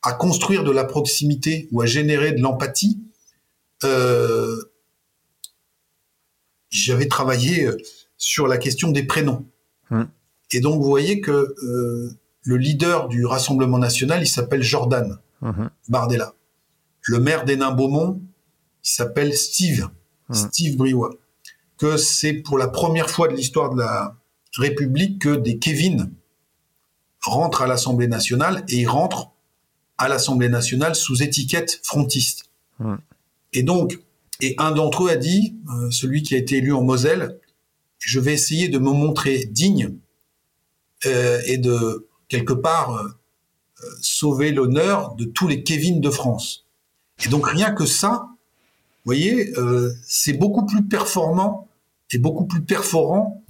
[0.04, 3.00] à, construire de la proximité ou à générer de l'empathie.
[3.84, 4.69] Euh,
[6.70, 7.78] J'avais travaillé euh,
[8.18, 9.46] sur la question des prénoms.
[9.92, 10.08] Hum.
[10.52, 12.12] Et donc vous voyez que euh,
[12.44, 15.70] le leader du Rassemblement national, il s'appelle Jordan hum.
[15.88, 16.34] Bardella.
[17.02, 18.22] Le maire d'Hénin-Beaumont,
[18.84, 19.90] il s'appelle Steve,
[20.30, 20.36] hum.
[20.36, 21.16] Steve Briouat.
[21.78, 24.20] Que c'est pour la première fois de l'histoire de la,
[24.58, 26.12] République que des Kevin
[27.22, 29.32] rentrent à l'Assemblée nationale et ils rentrent
[29.98, 32.46] à l'Assemblée nationale sous étiquette frontiste.
[33.52, 34.00] Et donc,
[34.42, 37.40] et un d'entre eux a dit, euh, celui qui a été élu en Moselle,
[37.98, 39.96] je vais essayer de me montrer digne
[41.06, 43.10] euh, et de quelque part euh,
[44.02, 46.66] sauver l'honneur de tous les Kevin de France.
[47.26, 48.28] Et donc rien que ça,
[49.04, 49.54] vous voyez,
[50.06, 51.68] c'est beaucoup plus performant
[52.12, 53.44] et beaucoup plus perforant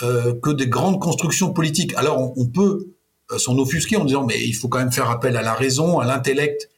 [0.00, 1.94] que des grandes constructions politiques.
[1.94, 2.92] Alors on, peut
[3.38, 6.06] s'en offusquer en disant mais il faut quand même faire appel à la raison, à
[6.06, 6.70] l'intellect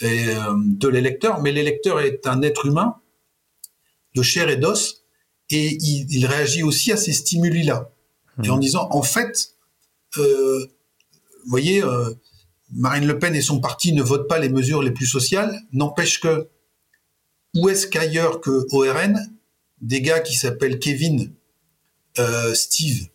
[0.00, 2.96] de l'électeur, mais l'électeur est un être humain
[4.16, 5.04] de chair et d'os
[5.50, 7.92] et il, réagit aussi à ces stimuli-là.
[8.42, 8.60] Et en mmh.
[8.60, 9.54] disant en fait,
[10.16, 10.22] vous
[11.46, 11.84] voyez,
[12.72, 16.20] Marine Le Pen et son parti ne votent pas les mesures les plus sociales, n'empêche
[16.20, 16.48] que
[17.54, 19.18] où est-ce qu'ailleurs que ORN,
[19.80, 21.32] des gars qui s'appellent Kevin
[22.18, 23.08] euh, Steve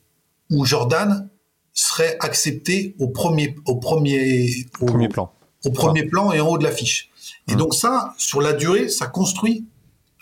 [0.50, 1.30] ou Jordan
[1.74, 5.34] seraient acceptés au premier, au premier, premier plan,
[5.66, 7.10] au premier plan et en haut de l'affiche.
[7.48, 9.66] Et donc ça, sur la durée, ça construit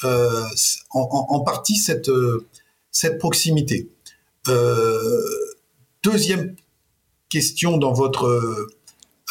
[0.03, 0.43] euh,
[0.91, 2.47] en, partie cette euh,
[2.91, 3.89] cette proximité.
[6.03, 6.55] deuxième
[7.29, 8.25] question dans votre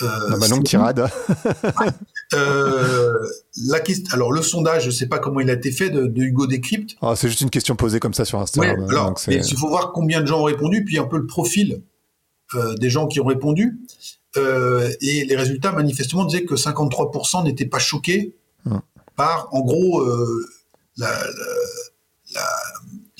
[0.02, 1.10] euh, bah longue tirade.
[2.34, 3.12] euh,
[3.66, 6.06] la question, alors le sondage, je ne sais pas comment il a été fait de,
[6.06, 6.96] de Hugo Décrypte.
[7.02, 8.80] Ah, c'est juste une question posée comme ça sur Instagram.
[8.80, 11.82] Ouais, alors, il faut voir combien de gens ont répondu, puis un peu le profil
[12.54, 13.78] euh, des gens qui ont répondu.
[14.36, 18.80] Euh, et les résultats manifestement disaient que 53% n'étaient pas choqués hum.
[19.16, 20.48] par, en gros, euh,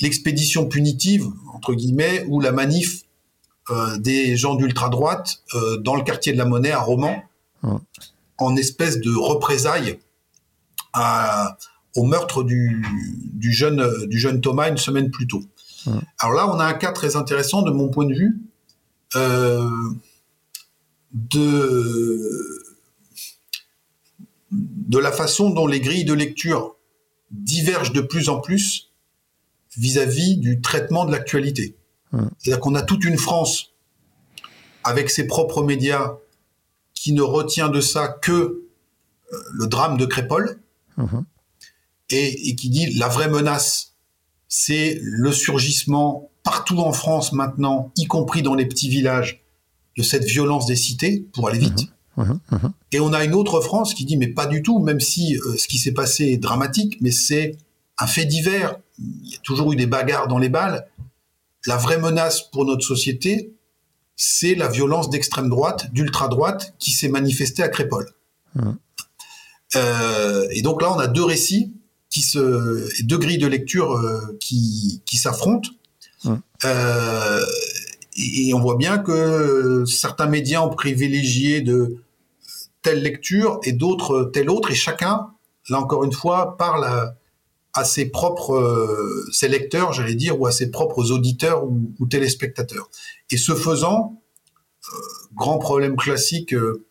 [0.00, 3.02] l'expédition punitive entre guillemets ou la manif
[3.70, 7.22] euh, des gens d'ultra droite euh, dans le quartier de la Monnaie à Romans,
[8.38, 9.98] en espèce de représailles
[11.94, 12.82] au meurtre du,
[13.40, 15.42] jeune, du jeune Thomas une semaine plus tôt.
[16.18, 18.40] Alors là, on a un cas très intéressant de mon point de vue
[19.16, 19.68] euh,
[21.12, 22.64] de
[24.50, 26.76] de la façon dont les grilles de lecture
[27.30, 28.90] divergent de plus en plus
[29.76, 31.76] vis à -vis du traitement de l'actualité.
[32.38, 33.72] C'est-à-dire qu'on a toute une France
[34.84, 36.14] avec ses propres médias
[36.94, 40.60] qui ne retient de ça que euh, le drame de Crépole
[40.96, 41.24] mhm.
[42.10, 43.94] et, qui dit la vraie menace,
[44.48, 49.42] c'est le surgissement partout en France maintenant, y compris dans les petits villages,
[49.98, 51.80] de cette violence des cités pour aller vite.
[52.18, 52.40] Mhm.
[52.50, 52.72] Mhm.
[52.92, 55.56] Et on a une autre France qui dit mais pas du tout, même si euh,
[55.56, 57.56] ce qui s'est passé est dramatique, mais c'est
[57.98, 58.76] un fait divers.
[58.98, 60.86] Il y a toujours eu des bagarres dans les balles
[61.66, 63.52] la vraie menace pour notre société,
[64.16, 68.10] c'est la violence d'extrême droite, d'ultra droite, qui s'est manifestée à Crépole.
[68.54, 68.70] Mmh.
[69.76, 71.72] Euh, et donc là, on a deux récits
[72.10, 75.68] qui se, deux grilles de lecture euh, qui, qui s'affrontent.
[76.64, 77.44] Euh,
[78.16, 82.02] et, on voit bien que certains médias ont privilégié de
[82.82, 85.28] telle lecture et d'autres telle autre, et chacun,
[85.68, 87.14] là encore une fois, parle
[87.74, 92.90] à, ses propres euh, ses lecteurs, j'allais dire, ou à ses propres auditeurs ou, téléspectateurs.
[93.30, 94.20] Et ce faisant,
[94.92, 94.96] euh,
[95.34, 96.84] grand problème classique euh,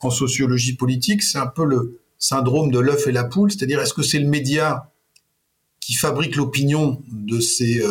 [0.00, 3.94] en sociologie politique, c'est un peu le syndrome de l'œuf et la poule, c'est-à-dire est-ce
[3.94, 4.90] que c'est le média
[5.80, 7.82] qui fabrique l'opinion de ses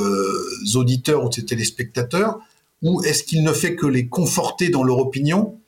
[0.76, 2.40] auditeurs ou de ses téléspectateurs,
[2.82, 5.60] ou est-ce qu'il ne fait que les conforter dans leur opinion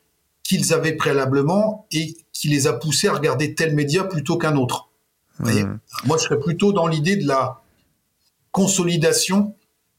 [0.46, 4.90] qu'ils avaient préalablement et qui les a poussés à regarder tel média plutôt qu'un autre
[5.40, 5.80] mmh.
[6.06, 7.64] Moi, je serais plutôt dans l'idée de la
[8.52, 9.56] consolidation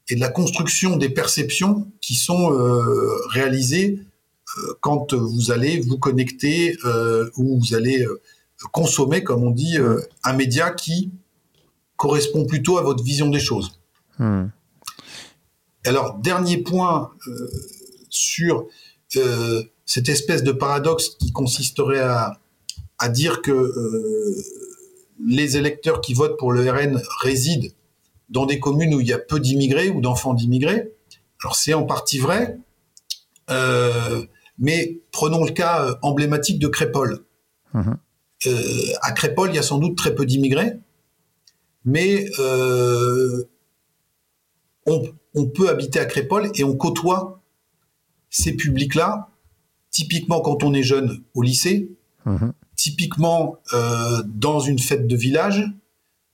[0.09, 3.99] et de la construction des perceptions qui sont euh, réalisées
[4.57, 8.05] euh, quand vous allez vous connecter euh, ou vous allez
[8.71, 9.77] consommer, comme on dit,
[10.23, 11.11] un média qui
[11.97, 13.79] correspond plutôt à votre vision des choses.
[14.17, 14.45] Mmh.
[15.85, 17.11] Alors, dernier point
[18.09, 18.65] sur
[19.87, 22.39] cette espèce de paradoxe qui consisterait à,
[22.99, 24.35] à dire que euh,
[25.25, 27.73] les électeurs qui votent pour le RN résident
[28.29, 30.93] dans des communes où il y a peu d'immigrés ou d'enfants d'immigrés.
[31.41, 32.59] Alors c'est en partie vrai,
[33.49, 34.25] euh,
[34.57, 37.25] mais prenons le cas euh, emblématique de Crépole.
[37.73, 37.93] Mmh.
[38.47, 40.73] Euh, à Crépole, il y a sans doute très peu d'immigrés,
[41.85, 42.25] mais
[44.85, 45.03] on,
[45.35, 47.41] on peut habiter à Crépole et on côtoie
[48.29, 49.29] ces publics-là,
[49.91, 51.89] typiquement quand on est jeune au lycée,
[52.25, 52.49] mmh.
[52.75, 55.65] typiquement euh, dans une fête de village,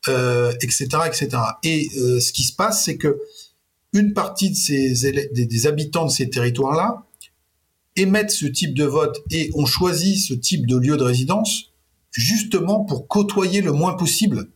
[0.09, 1.29] euh, etc., etc.
[1.63, 3.19] Et euh, ce qui se passe, c'est que
[3.93, 4.93] une partie de ces
[5.33, 7.05] des, des habitants de ces territoires-là
[7.95, 11.71] émettent ce type de vote et ont choisi ce type de lieu de résidence
[12.11, 14.49] justement pour côtoyer le moins possible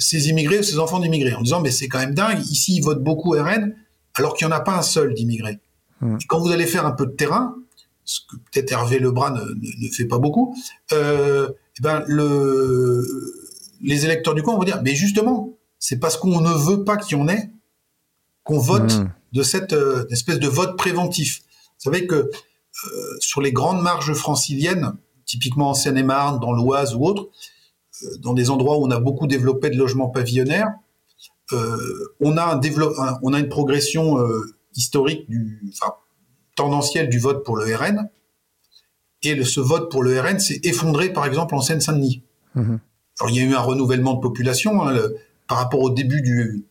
[0.00, 2.82] ces immigrés ou ces enfants d'immigrés, en disant mais c'est quand même dingue, ici ils
[2.82, 3.74] votent beaucoup RN,
[4.14, 5.60] alors qu'il n'y en a pas un seul d'immigrés.
[6.00, 6.18] Mmh.
[6.28, 7.56] Quand vous allez faire un peu de terrain,
[8.04, 10.56] ce que peut-être Hervé Lebrun ne, ne, ne, fait pas beaucoup,
[10.92, 13.04] euh, eh ben le,
[13.82, 17.18] les électeurs du coin vont dire mais justement, c'est parce qu'on ne veut pas qu'il
[17.18, 17.50] y en ait
[18.44, 19.12] qu'on vote mmh.
[19.32, 21.42] de cette euh, espèce de vote préventif.
[21.78, 24.92] Vous savez que euh, sur les grandes marges franciliennes,
[25.24, 27.28] typiquement en Seine-et-Marne, dans l'Oise ou autre,
[28.20, 30.68] dans des endroits où on a beaucoup développé de logements pavillonnaires,
[32.20, 34.18] on, a un un, on a une progression
[34.76, 35.94] historique, du, enfin,
[36.54, 38.08] tendancielle du vote pour le RN.
[39.22, 42.22] Et le, ce vote pour le RN s'est effondré, par exemple, en Seine-Saint-Denis.
[42.54, 42.76] Mmh.
[43.20, 45.16] Alors, il y a eu un renouvellement de population hein, le,
[45.48, 46.66] par rapport au début du,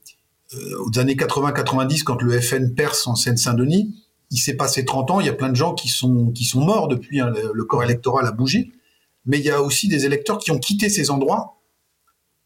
[0.53, 3.95] euh, aux années 80-90, quand le FN perce en Seine-Saint-Denis.
[4.31, 6.61] Il s'est passé 30 ans, il y a plein de gens qui sont, qui sont
[6.61, 8.71] morts depuis, hein, le, le corps électoral a bougé
[9.25, 11.59] mais il y a aussi des électeurs qui ont quitté ces endroits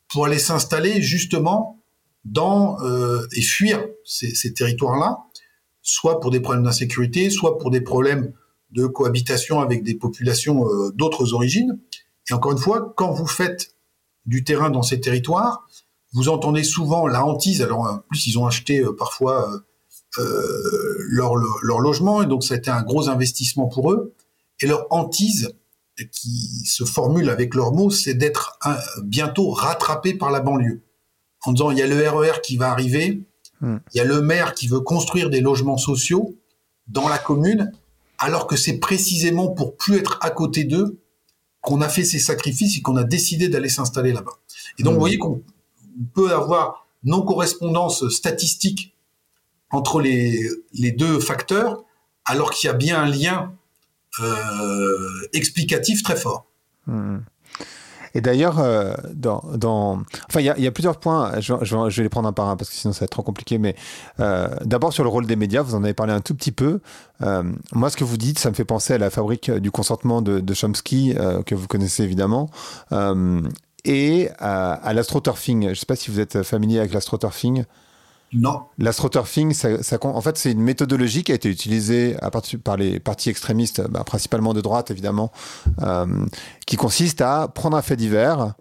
[0.07, 1.81] pour aller s'installer justement
[2.25, 5.19] dans euh, et fuir ces, ces territoires-là,
[5.81, 8.33] soit pour des problèmes d'insécurité, soit pour des problèmes
[8.71, 11.79] de cohabitation avec des populations euh, d'autres origines.
[12.29, 13.75] Et encore une fois, quand vous faites
[14.25, 15.67] du terrain dans ces territoires,
[16.13, 17.61] vous entendez souvent la hantise.
[17.61, 19.49] Alors en plus, ils ont acheté euh, parfois
[20.17, 24.13] euh, leur, leur logement, et donc ça a été un gros investissement pour eux.
[24.61, 25.53] Et leur hantise,
[26.11, 28.57] qui se formulent avec leurs mots, c'est d'être
[29.03, 30.81] bientôt rattrapé par la banlieue.
[31.43, 33.21] En disant, il y a le RER e qui va arriver,
[33.61, 33.77] hmm.
[33.93, 36.35] il y a le maire qui veut construire des logements sociaux
[36.87, 37.71] dans la commune,
[38.17, 40.99] alors que c'est précisément pour plus être à côté d'eux
[41.61, 44.39] qu'on a fait ces sacrifices et qu'on a décidé d'aller s'installer là-bas.
[44.77, 44.95] Et donc, mmh.
[44.95, 45.41] vous voyez qu'on
[46.13, 48.95] peut avoir non-correspondance statistique
[49.71, 51.83] entre les, les deux facteurs,
[52.25, 53.53] alors qu'il y a bien un lien
[54.19, 56.47] euh, explicatif très fort.
[56.87, 57.19] Mmh.
[58.15, 61.39] Et d'ailleurs, euh, dans, dans, enfin, il y, y, a plusieurs points.
[61.39, 63.11] Je, je, je, vais les prendre un par un parce que sinon ça va être
[63.11, 63.57] trop compliqué.
[63.57, 63.75] Mais
[64.19, 66.79] euh, d'abord sur le rôle des médias, vous en avez parlé un tout petit peu.
[67.21, 70.21] Euh, moi, ce que vous dites, ça me fait penser à la fabrique du consentement
[70.21, 72.49] de, de Chomsky euh, que vous connaissez évidemment.
[72.91, 73.41] Euh,
[73.85, 75.63] et à, à l'astroturfing.
[75.63, 77.63] Je ne sais pas si vous êtes familier avec l'astroturfing.
[78.33, 78.63] Non.
[78.77, 82.77] L'astroturfing, ça, ça, en fait, c'est une méthodologie qui a été utilisée à partir, par
[82.77, 85.31] les partis extrémistes, bah, principalement de droite évidemment,
[85.81, 86.05] euh,
[86.65, 88.53] qui consiste à prendre un fait divers,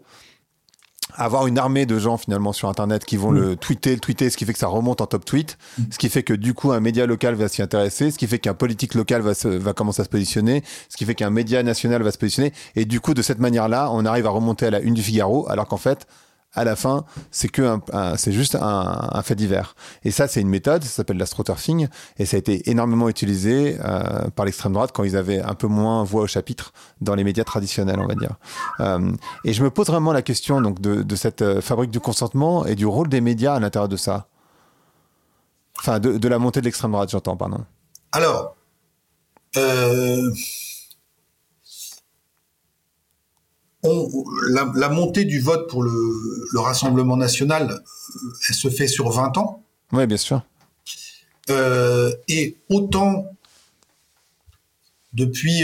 [1.14, 3.38] avoir une armée de gens finalement sur Internet qui vont mmh.
[3.38, 5.82] le tweeter, le tweeter, ce qui fait que ça remonte en top tweet, mmh.
[5.90, 8.38] ce qui fait que du coup un média local va s'y intéresser, ce qui fait
[8.38, 11.62] qu'un politique local va, se, va commencer à se positionner, ce qui fait qu'un média
[11.62, 14.70] national va se positionner, et du coup de cette manière-là, on arrive à remonter à
[14.70, 16.06] la une du Figaro, alors qu'en fait,
[16.54, 17.78] à la fin, c'est que
[18.16, 19.74] c'est juste un, fait divers.
[20.04, 21.88] Et ça, c'est une méthode, ça s'appelle l'astroturfing,
[22.18, 25.66] et ça a été énormément utilisé euh, par l'extrême droite quand ils avaient un peu
[25.66, 28.36] moins voix au chapitre dans les médias traditionnels, on va dire.
[28.80, 29.12] Euh,
[29.44, 32.74] et je me pose vraiment la question donc de, cette euh, fabrique du consentement et
[32.74, 34.28] du rôle des médias à l'intérieur de ça.
[35.80, 37.64] Enfin, de, de la montée de l'extrême droite, j'entends, pardon.
[38.12, 38.56] Alors,
[39.56, 40.30] euh,
[43.82, 45.90] la, montée du vote pour le,
[46.54, 49.62] Rassemblement national, euh, elle se fait sur 20 ans.
[49.92, 50.42] Oui, bien sûr.
[51.50, 53.26] Euh, et autant
[55.12, 55.62] depuis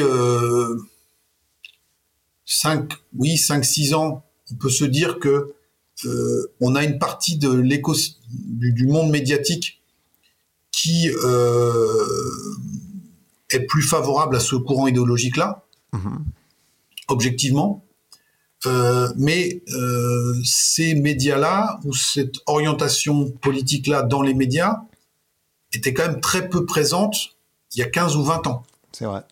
[2.47, 5.55] 5, oui, 5, 6 ans, on peut se dire que
[6.61, 7.95] on a une partie de l'éco
[8.29, 9.83] du, monde médiatique
[10.71, 11.09] qui
[13.51, 16.25] est plus favorable à ce courant idéologique-là, mhm.
[17.09, 17.84] objectivement.
[18.67, 24.83] Euh, mais euh, ces médias-là, ou cette orientation politique-là dans les médias,
[25.73, 27.17] était quand même très peu présente
[27.75, 28.63] il y a 15 ou 20 ans.
[28.93, 29.23] C'est vrai.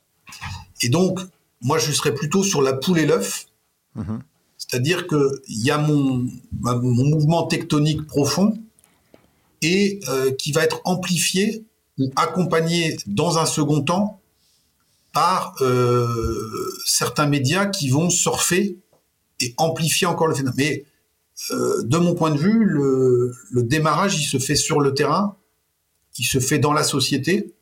[0.83, 1.21] Et donc,
[1.61, 3.47] moi, je serais plutôt sur la poule et l'œuf.
[3.95, 4.23] Mhm.
[4.59, 6.27] C'est-à-dire qu'il y a mon,
[6.61, 8.59] mon, mouvement tectonique profond
[9.61, 11.65] et euh, qui va être amplifié
[11.99, 14.21] ou accompagné dans un second temps
[15.13, 15.55] par
[16.87, 18.79] certains médias qui vont surfer
[19.43, 20.57] et amplifier encore le phénomène.
[20.57, 20.85] Mais
[21.51, 25.37] euh, de mon point de vue, le, démarrage, il se fait sur le terrain,
[26.19, 27.55] il se fait dans la société,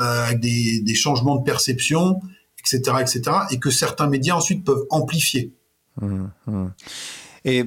[0.00, 2.20] euh, avec des, changements de perception,
[2.58, 5.52] etc., etc., et que certains médias ensuite peuvent amplifier.
[6.00, 6.66] Mmh, mmh.
[7.44, 7.64] Et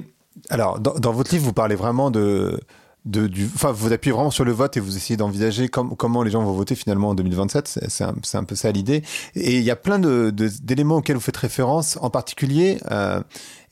[0.50, 2.58] alors, dans, votre livre, vous parlez vraiment de,
[3.06, 6.74] vous appuyez vraiment sur le vote et vous essayez d'envisager comment les gens vont voter
[6.74, 7.80] finalement en 2027.
[7.88, 8.04] C'est
[8.36, 9.02] un, peu ça l'idée.
[9.34, 13.20] Et il y a plein d'éléments auxquels vous faites référence, en particulier, euh,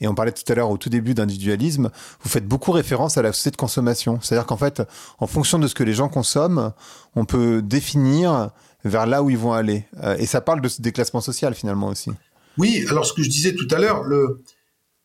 [0.01, 1.89] et on parlait tout à l'heure au tout début d'individualisme,
[2.21, 4.19] vous faites beaucoup référence à la société de consommation.
[4.21, 4.81] C'est-à-dire qu'en fait,
[5.19, 6.71] en fonction de ce que les gens consomment,
[7.15, 8.51] on peut définir
[8.83, 9.85] vers là où ils vont aller.
[10.03, 12.11] Euh, et ça parle de ce déclassement social finalement aussi.
[12.57, 14.03] Oui, alors ce que je disais tout à l'heure,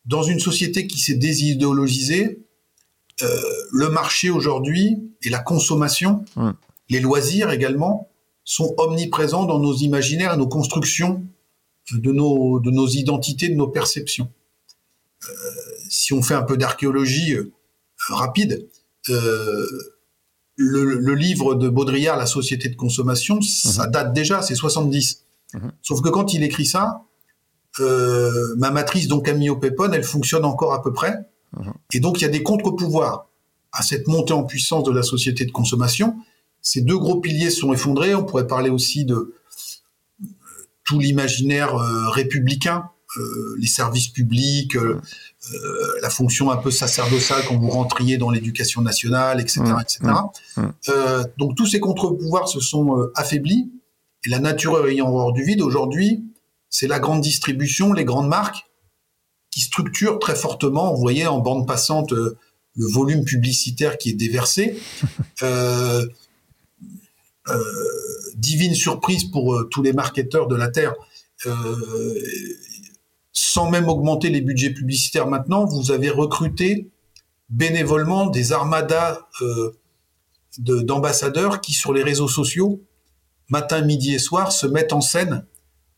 [0.05, 2.45] dans une société qui s'est désidéologisée,
[3.71, 6.25] le marché aujourd'hui et la consommation,
[6.89, 8.09] les loisirs également,
[8.43, 11.23] sont omniprésents dans nos imaginaires, nos constructions
[11.91, 14.31] de nos, de nos identités, de nos perceptions.
[15.29, 15.33] Euh,
[15.89, 17.51] si on fait un peu d'archéologie euh,
[18.09, 18.67] rapide,
[20.55, 23.91] le, livre de Baudrillard, La société de consommation, ça mhm.
[23.91, 25.23] date déjà, c'est 70.
[25.53, 25.71] Mhm.
[25.81, 27.03] Sauf que quand il écrit ça,
[27.79, 31.30] ma matrice, donc Camille Pépon, elle fonctionne encore à peu près.
[31.93, 33.27] Et donc, il y a des contre-pouvoirs
[33.71, 36.15] à cette montée en puissance de la société de consommation.
[36.61, 38.13] Ces deux gros piliers sont effondrés.
[38.15, 39.35] On pourrait parler aussi de euh,
[40.83, 44.77] tout l'imaginaire euh, républicain, euh, les services publics,
[46.01, 49.61] la fonction un peu sacerdotale quand vous rentriez dans l'éducation nationale, etc.
[49.81, 50.13] etc.
[51.37, 53.71] donc tous ces contre-pouvoirs se sont affaiblis.
[54.23, 56.23] Et la nature ayant hors du vide, aujourd'hui,
[56.69, 58.70] c'est la grande distribution, les grandes marques
[59.51, 62.37] qui structure très fortement, vous voyez, en bande passante, euh,
[62.75, 64.79] le volume publicitaire qui est déversé.
[65.43, 66.05] Euh,
[67.47, 67.63] euh,
[68.35, 70.93] divine surprise pour tous les marketeurs de la Terre.
[73.33, 76.91] sans même augmenter les budgets publicitaires maintenant, vous avez recruté
[77.49, 79.27] bénévolement des armadas
[80.59, 82.83] d'ambassadeurs qui, sur les réseaux sociaux,
[83.49, 85.43] matin, midi et soir, se mettent en scène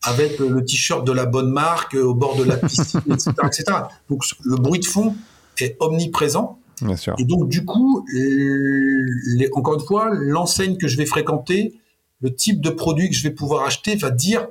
[0.06, 3.64] avec le t-shirt de la bonne marque au bord de la piscine, etc., etc.
[4.08, 5.14] Donc le bruit de fond
[5.60, 6.58] est omniprésent.
[6.82, 7.14] Bien sûr.
[7.18, 11.74] Et donc du coup, les, encore une fois, l'enseigne que je vais fréquenter,
[12.20, 14.48] le type de produit que je vais pouvoir acheter va dire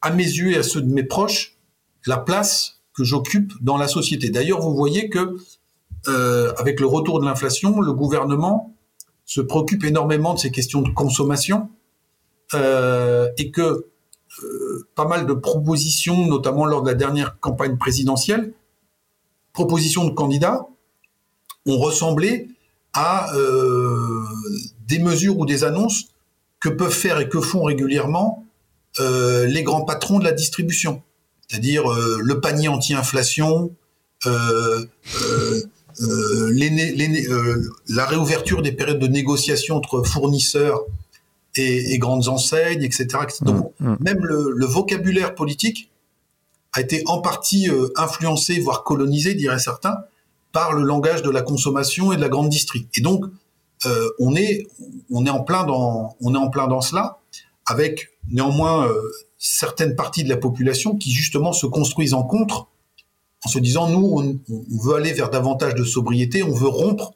[0.00, 1.56] à mes yeux et à ceux de mes proches
[2.06, 4.30] la place que j'occupe dans la société.
[4.30, 5.36] D'ailleurs, vous voyez que
[6.08, 8.74] euh, avec le retour de l'inflation, le gouvernement
[9.24, 11.70] se préoccupe énormément de ces questions de consommation
[12.54, 13.91] euh, et que euh,
[14.94, 18.52] pas mal de propositions, notamment lors de la dernière campagne présidentielle,
[19.52, 20.66] propositions de candidats
[21.66, 22.48] ont ressemblé
[22.94, 24.24] à euh,
[24.86, 26.08] des mesures ou des annonces
[26.60, 28.44] que peuvent faire et que font régulièrement
[29.00, 31.02] euh, les grands patrons de la distribution,
[31.48, 33.74] c'est-à-dire le panier anti-inflation,
[37.88, 40.84] la réouverture des périodes de négociation entre fournisseurs
[41.56, 43.08] et, grandes enseignes, etc.
[43.42, 43.96] Donc, mm, mm.
[44.00, 45.90] même le, vocabulaire politique
[46.72, 49.98] a été en partie euh, influencé, voire colonisé, diraient certains,
[50.52, 52.88] par le langage de la consommation et de la grande distrie.
[52.94, 53.24] Et donc,
[53.84, 54.66] euh, on est
[55.10, 57.18] on est en plein dans on est en plein dans cela,
[57.66, 58.94] avec néanmoins euh,
[59.38, 62.68] certaines parties de la population qui justement se construisent en contre
[63.44, 67.14] en se disant, nous, on, veut aller vers davantage de sobriété, on veut rompre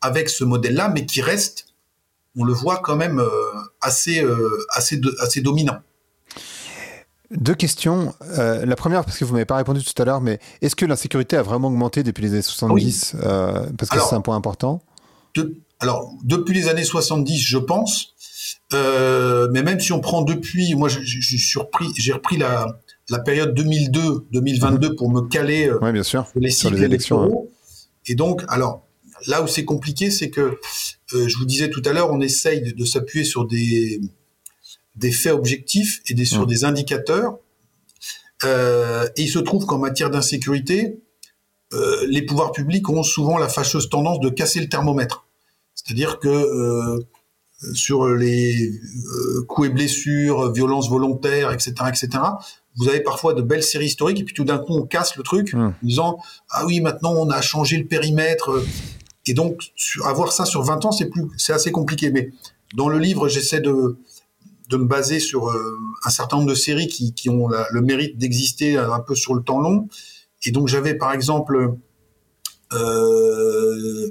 [0.00, 1.67] avec ce modèle-là, mais qui reste,
[2.38, 3.28] on le voit quand même euh,
[3.80, 5.78] assez, euh, assez, assez dominant.
[7.30, 8.14] Deux questions.
[8.38, 10.86] Euh, la première, parce que vous m'avez pas répondu tout à l'heure, mais est-ce que
[10.86, 13.16] l'insécurité a vraiment augmenté depuis les années 70
[13.76, 14.82] Parce que c'est un point important?
[15.80, 18.14] alors, depuis les années 70, je pense.
[18.72, 22.66] mais même si on prend depuis, moi, j'ai repris la,
[23.10, 26.26] la période 2002-2022 pour me caler euh, bien sûr.
[26.26, 27.48] sur les cycles élections.
[28.06, 28.86] Et donc, alors,
[29.26, 30.58] là où c'est compliqué, c'est que,
[31.14, 34.00] euh, je vous disais tout à l'heure, on essaye de, s'appuyer sur des,
[34.96, 37.38] des faits objectifs et des, sur des indicateurs.
[38.44, 41.00] Euh, et il se trouve qu'en matière d'insécurité,
[42.08, 45.26] les pouvoirs publics ont souvent la fâcheuse tendance de casser le thermomètre.
[45.74, 46.98] C'est-à-dire que
[47.74, 48.72] sur les
[49.48, 52.22] coups et blessures, violences volontaires, etc., etc.,
[52.78, 55.22] vous avez parfois de belles séries historiques et puis tout d'un coup on casse le
[55.22, 56.18] truc en disant
[56.50, 58.62] ah oui maintenant on a changé le périmètre
[59.28, 59.72] et donc
[60.04, 62.30] avoir ça sur 20 ans c'est plus c'est assez compliqué mais
[62.74, 63.98] dans le livre j'essaie de
[64.68, 68.18] de me baser sur euh, un certain nombre de séries qui, qui ont le mérite
[68.18, 69.88] d'exister un peu sur le temps long
[70.44, 71.76] et donc j'avais par exemple
[72.74, 74.08] euh,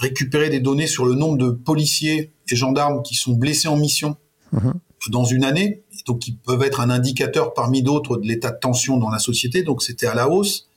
[0.00, 4.16] récupéré des données sur le nombre de policiers et gendarmes qui sont blessés en mission
[4.52, 4.72] hmm.
[5.10, 8.96] dans une année donc qui peuvent être un indicateur parmi d'autres de l'état de tension
[8.96, 9.62] dans la société.
[9.62, 10.68] Donc c'était à la hausse.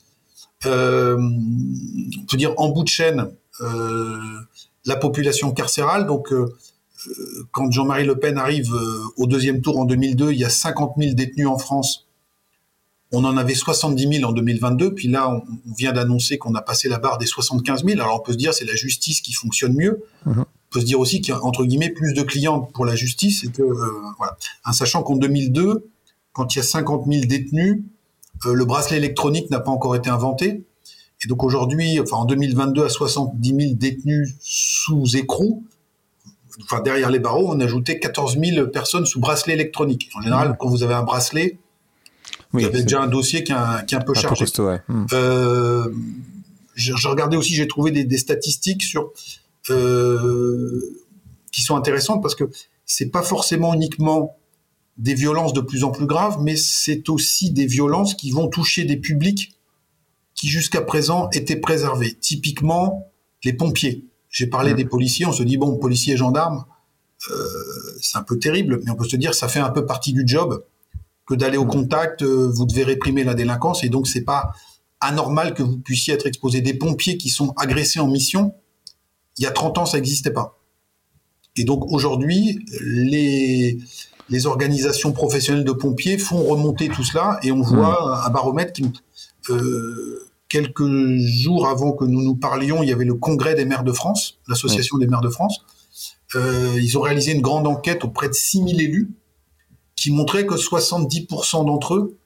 [0.66, 6.06] Euh, on peut dire en bout de chaîne, la population carcérale.
[6.06, 6.54] Donc euh,
[7.52, 8.74] quand Jean-Marie Le Pen arrive
[9.18, 12.08] au deuxième tour en 2002, il y a 50 000 détenus en France.
[13.12, 15.44] On en avait 70 000 en 2022, puis là, on,
[15.78, 18.02] vient d'annoncer qu'on a passé la barre des 75 000.
[18.02, 20.04] Alors on peut se dire c'est la justice qui fonctionne mieux.
[20.26, 20.42] Mmh
[20.76, 23.46] peut se dire aussi qu'il y a entre guillemets plus de clients pour la justice
[23.46, 24.38] et que euh, voilà.
[24.66, 25.90] En sachant qu'en 2002,
[26.34, 27.84] quand il y a 50 000 détenus,
[28.46, 30.66] euh, le bracelet électronique n'a pas encore été inventé.
[31.26, 35.64] Et donc aujourd'hui, enfin en 2022, à 70 000 détenus sous écrou,
[36.64, 40.10] enfin derrière les barreaux, on a ajouté 14 000 personnes sous bracelet électronique.
[40.16, 40.58] En général, mmh.
[40.60, 41.58] quand vous avez un bracelet,
[42.52, 44.46] vous avez déjà un dossier qui est un, qui est un peu chargé.
[44.88, 45.06] Mmh.
[45.14, 45.88] euh,
[46.76, 49.12] je, regardais aussi, j'ai trouvé des, des, statistiques sur
[49.72, 50.80] euh,
[51.52, 52.44] qui sont intéressantes parce que
[52.86, 54.38] c'est pas forcément uniquement
[54.98, 58.86] des violences de plus en plus graves, mais c'est aussi des violences qui vont toucher
[58.86, 59.56] des publics
[60.46, 62.16] qui jusqu'à présent étaient préservés.
[62.22, 63.12] Typiquement,
[63.44, 64.06] les pompiers.
[64.30, 64.78] J'ai parlé mmh.
[64.78, 66.66] des policiers, on se dit, bon, policiers et gendarmes,
[67.32, 67.36] euh,
[68.00, 70.22] c'est un peu terrible, mais on peut se dire, ça fait un peu partie du
[70.24, 70.64] job
[71.26, 71.70] que d'aller au mmh.
[71.70, 74.52] contact, euh, vous devez réprimer la délinquance, et donc c'est pas
[75.00, 76.62] anormal que vous puissiez être exposé.
[76.62, 78.54] Des pompiers qui sont agressés en mission,
[79.40, 80.60] il y a 30 ans, ça n'existait pas.
[81.58, 83.80] Et donc aujourd'hui, les,
[84.30, 88.28] les organisations professionnelles de pompiers font remonter tout cela et on voit hmm.
[88.28, 88.86] un baromètre qui...
[89.50, 90.88] Euh, quelques
[91.18, 94.40] jours avant que nous nous parlions, il y avait le congrès des maires de France,
[94.48, 95.66] l'association des maires de France.
[96.36, 99.12] Euh, ils ont réalisé une grande enquête auprès de 6000 élus
[99.96, 102.18] qui montrait que 70% d'entre eux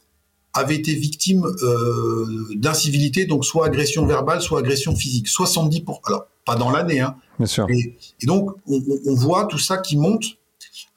[0.53, 5.27] avaient été victimes euh, d'incivilité, donc soit agression verbale, soit agression physique.
[5.27, 5.99] 70%.
[6.05, 6.99] Alors, pas dans l'année.
[6.99, 7.15] Hein.
[7.37, 7.67] Bien sûr.
[7.69, 7.95] Et,
[8.25, 10.23] donc, on, voit tout ça qui monte.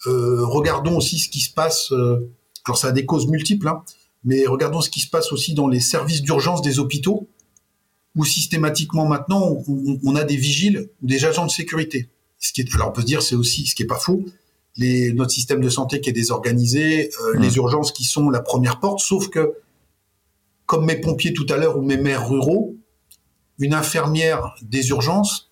[0.06, 1.92] Euh, regardons aussi ce qui se passe.
[1.92, 2.30] Euh,
[2.64, 3.82] alors, ça a des causes multiples, hein,
[4.24, 7.28] mais regardons ce qui se passe aussi dans les services d'urgence des hôpitaux,
[8.14, 9.56] où systématiquement maintenant,
[10.04, 12.10] on, a des vigiles ou des agents de sécurité.
[12.38, 14.24] Ce qui est, alors, on peut se dire, c'est aussi ce qui est pas faux.
[14.76, 17.42] Les, notre système de santé qui est désorganisé, euh, mmh.
[17.42, 19.54] les urgences qui sont la première porte, sauf que,
[20.66, 22.76] comme mes pompiers tout à l'heure ou mes maires ruraux,
[23.58, 25.50] une infirmière des urgences,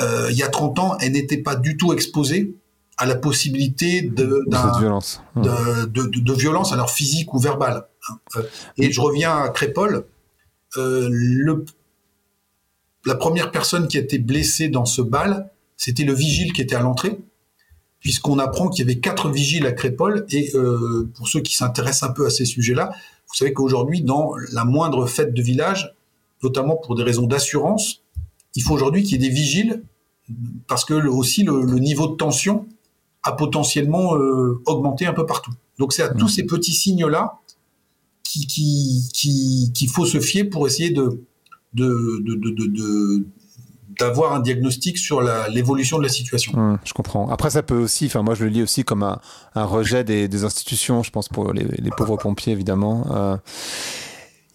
[0.00, 2.54] euh, il y a 30 ans, elle n'était pas du tout exposée
[3.00, 4.44] à la possibilité de,
[4.78, 5.22] violence.
[5.34, 7.86] De, violence, alors physique ou verbale.
[8.36, 8.42] Euh,
[8.76, 10.04] et je reviens à Crépole.
[10.76, 11.64] Euh, le,
[13.06, 16.76] la première personne qui a été blessée dans ce bal, c'était le vigile qui était
[16.76, 17.18] à l'entrée,
[18.00, 20.26] puisqu'on apprend qu'il y avait quatre vigiles à Crépole.
[20.30, 20.52] Et
[21.14, 22.90] pour ceux qui s'intéressent un peu à ces sujets-là,
[23.28, 25.94] vous savez qu'aujourd'hui, dans la moindre fête de village,
[26.42, 28.02] notamment pour des raisons d'assurance,
[28.56, 29.84] il faut aujourd'hui qu'il y ait des vigiles
[30.66, 32.66] parce que aussi le, niveau de tension
[33.22, 35.52] a potentiellement euh, augmenté un peu partout.
[35.78, 36.28] Donc c'est à tous mmh.
[36.28, 37.38] ces petits signes-là
[38.22, 41.22] qu'il qui, qui, faut se fier pour essayer de,
[41.74, 43.26] de, de,
[43.98, 46.52] d'avoir un diagnostic sur l'évolution de la situation.
[46.56, 47.28] Mmh, je comprends.
[47.28, 49.20] Après, ça peut aussi, enfin moi je le lis aussi comme un,
[49.54, 53.06] un rejet des, des, institutions, je pense pour les, les pauvres pompiers évidemment.
[53.10, 53.36] Euh,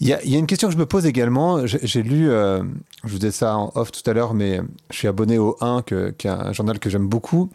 [0.02, 1.66] il y, a, une question que je me pose également.
[1.66, 2.62] J'ai lu, euh,
[3.06, 4.60] je vous disais ça en off tout à l'heure, mais
[4.92, 7.50] je suis abonné au 1, qui est un journal que j'aime beaucoup.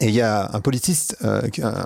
[0.00, 1.42] Et il y a un politiste, euh,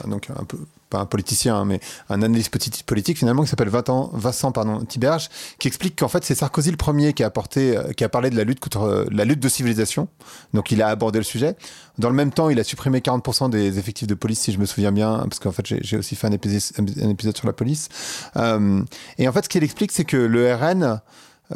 [0.06, 2.50] donc un peu pas un politicien, hein, mais un analyste
[2.86, 5.28] politique finalement qui s'appelle Vincent pardon, Tiberge,
[5.58, 8.30] qui explique qu'en fait c'est Sarkozy le premier qui a apporté, euh, qui a parlé
[8.30, 10.08] de la lutte contre euh, la lutte de civilisation.
[10.54, 11.56] Donc il a abordé le sujet.
[11.98, 14.66] Dans le même temps, il a supprimé 40% des effectifs de police, si je me
[14.66, 16.62] souviens bien, parce qu'en fait j'ai aussi fait un épisode,
[17.02, 17.88] un épisode sur la police.
[18.36, 18.82] Euh,
[19.18, 21.00] et en fait, ce qu'il explique, c'est que le RN,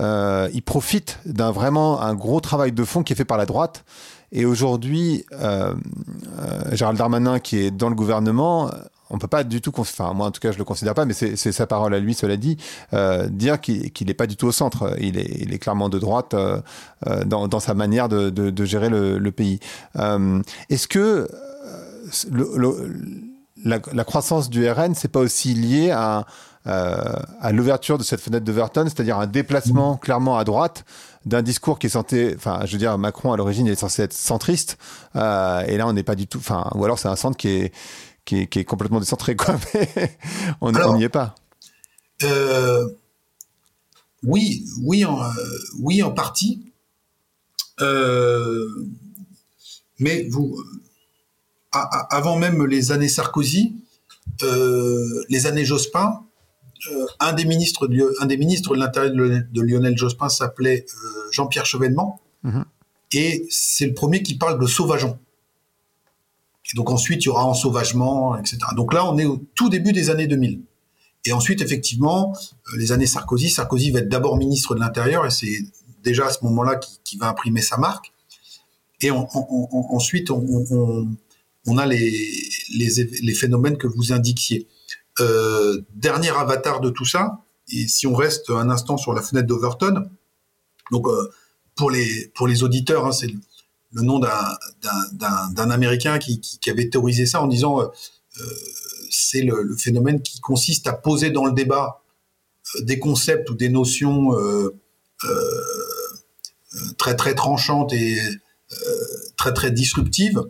[0.00, 3.46] euh, il profite d'un vraiment un gros travail de fond qui est fait par la
[3.46, 3.84] droite.
[4.33, 5.74] Et aujourd'hui, euh,
[6.41, 8.70] euh, Gérald Darmanin, qui est dans le gouvernement,
[9.11, 11.12] on peut pas du tout, enfin moi en tout cas je le considère pas, mais
[11.12, 12.57] c'est sa parole à lui, cela dit,
[12.95, 14.97] euh, dire qu'il n'est pas du tout au centre.
[14.99, 16.61] Il est, clairement de droite euh,
[17.26, 19.61] dans, sa manière de, gérer le, pays.
[19.95, 21.28] Est-ce que
[23.62, 26.24] la, croissance du RN, c'est pas aussi lié à,
[26.64, 30.87] à l'ouverture de cette fenêtre d'Overton, c'est-à-dire un déplacement clairement à droite
[31.25, 34.12] d'un discours qui est censé, enfin, je veux dire, Macron à l'origine est censé être
[34.12, 34.79] centriste,
[35.16, 37.49] euh, et là on n'est pas du tout, enfin, ou alors c'est un centre qui
[37.49, 37.73] est
[38.25, 39.57] qui est, qui est complètement décentré, quoi.
[39.75, 40.16] Mais
[40.61, 41.35] on n'y est pas.
[42.23, 42.89] Euh,
[44.23, 45.29] oui, oui, en, euh,
[45.81, 46.73] oui, en partie.
[47.81, 48.68] Euh,
[49.99, 50.62] mais vous,
[51.73, 53.75] avant même les années Sarkozy,
[54.41, 56.25] les années Jospin,
[57.20, 61.66] un des ministres, de, un des ministres de l'Intérieur de Lionel Jospin s'appelait euh, Jean-Pierre
[61.66, 62.64] Chevènement, mm-hmm.
[63.12, 65.18] et c'est le premier qui parle de sauvageon.
[66.72, 68.59] Et donc ensuite, il y aura ensauvagement, etc.
[68.76, 70.62] Donc là, on est au tout début des années 2000.
[71.24, 72.35] Et ensuite, effectivement,
[72.72, 75.59] euh, les années Sarkozy, Sarkozy va être d'abord ministre de l'Intérieur, et c'est
[76.03, 78.12] déjà à ce moment-là qu'il va imprimer sa marque.
[79.01, 82.30] Et on, on, on, ensuite, on, a les,
[82.74, 82.89] les,
[83.22, 84.68] les, phénomènes que vous indiquiez.
[85.21, 89.47] Euh, dernier avatar de tout ça, et si on reste un instant sur la fenêtre
[89.47, 90.09] d'Overton,
[90.91, 91.31] donc euh,
[91.75, 93.29] pour, les, pour les auditeurs, hein, c'est
[93.93, 97.89] le nom d'un Américain qui, qui, avait théorisé ça en disant euh,
[99.11, 102.03] c'est le, le, phénomène qui consiste à poser dans le débat
[102.81, 104.31] des concepts ou des notions
[106.97, 108.19] très très tranchantes et
[109.37, 110.43] très très disruptives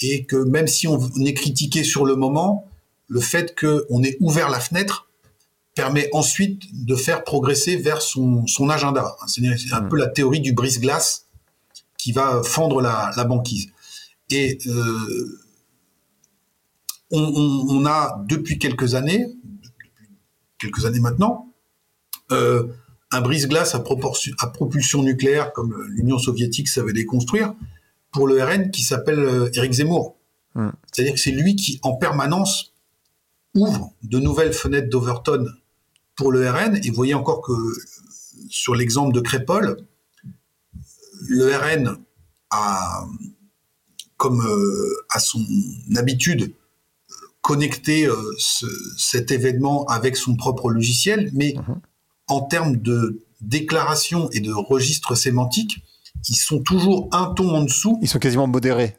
[0.00, 2.69] et que même si on est critiqué sur le moment,
[3.10, 5.08] le fait qu'on ait ouvert la fenêtre
[5.74, 9.16] permet ensuite de faire progresser vers son, son agenda.
[9.26, 9.42] C'est
[9.72, 9.88] un mmh.
[9.88, 11.26] peu la théorie du brise-glace
[11.98, 13.66] qui va fendre la, la banquise.
[14.30, 15.40] Et euh,
[17.10, 19.26] on, on, a depuis quelques années,
[19.64, 19.90] depuis
[20.58, 21.52] quelques années maintenant,
[22.30, 22.68] euh,
[23.10, 27.54] un brise-glace à, à, propulsion nucléaire comme l'Union soviétique savait les construire
[28.12, 30.16] pour le RN qui s'appelle euh, Éric Zemmour.
[30.54, 30.72] Hum.
[30.92, 32.70] C'est-à-dire que c'est lui qui en permanence
[33.54, 35.46] ouvre de nouvelles fenêtres d'Overton
[36.16, 36.76] pour le RN.
[36.84, 37.52] Et vous voyez encore que
[38.48, 39.76] sur l'exemple de Crépol,
[41.28, 41.96] le RN
[42.50, 43.06] a,
[44.16, 45.44] comme euh, à son
[45.96, 46.54] habitude,
[47.40, 48.66] connecté euh, ce,
[48.98, 51.80] cet événement avec son propre logiciel, mais mhm.
[52.28, 55.82] en termes de déclaration et de registre sémantique,
[56.28, 57.98] ils sont toujours un ton en dessous.
[58.02, 58.96] Ils sont quasiment modérés.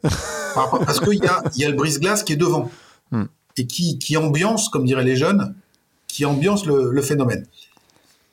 [0.54, 2.70] parce qu'il y a, y a le brise-glace qui est devant
[3.10, 3.24] hmm.
[3.56, 5.54] Et qui, ambiance, comme diraient les jeunes,
[6.06, 7.46] qui ambiance le, phénomène.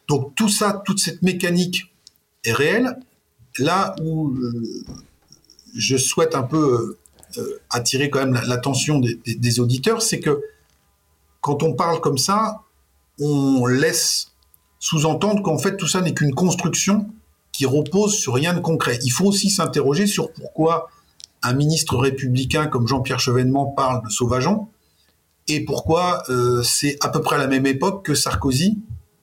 [0.08, 1.92] Donc tout ça, toute cette mécanique
[2.44, 2.98] est réelle
[3.58, 4.84] là où euh,
[5.76, 6.98] je souhaite un peu
[7.38, 10.42] euh, euh, attirer quand même l'attention des, auditeurs, c'est que
[11.42, 12.64] quand on parle comme ça,
[13.20, 14.32] on laisse
[14.80, 17.10] sous-entendre qu'en fait tout ça n'est qu'une construction
[17.52, 19.00] qui repose sur rien de concret.
[19.04, 20.90] Il faut aussi s'interroger sur pourquoi
[21.44, 24.68] un ministre républicain comme Jean-Pierre Chevènement parle de sauvageon
[25.50, 26.24] et pourquoi
[26.64, 28.78] c'est à peu près à la même époque que Sarkozy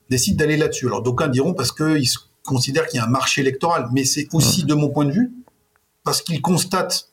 [0.09, 0.85] décide d'aller là-dessus?
[0.85, 2.07] Alors d'aucuns diront parce qu'ils
[2.43, 5.31] considèrent qu'il y a un marché électoral, mais c'est aussi, de mon point de vue,
[6.03, 7.09] parce qu'ils constatent,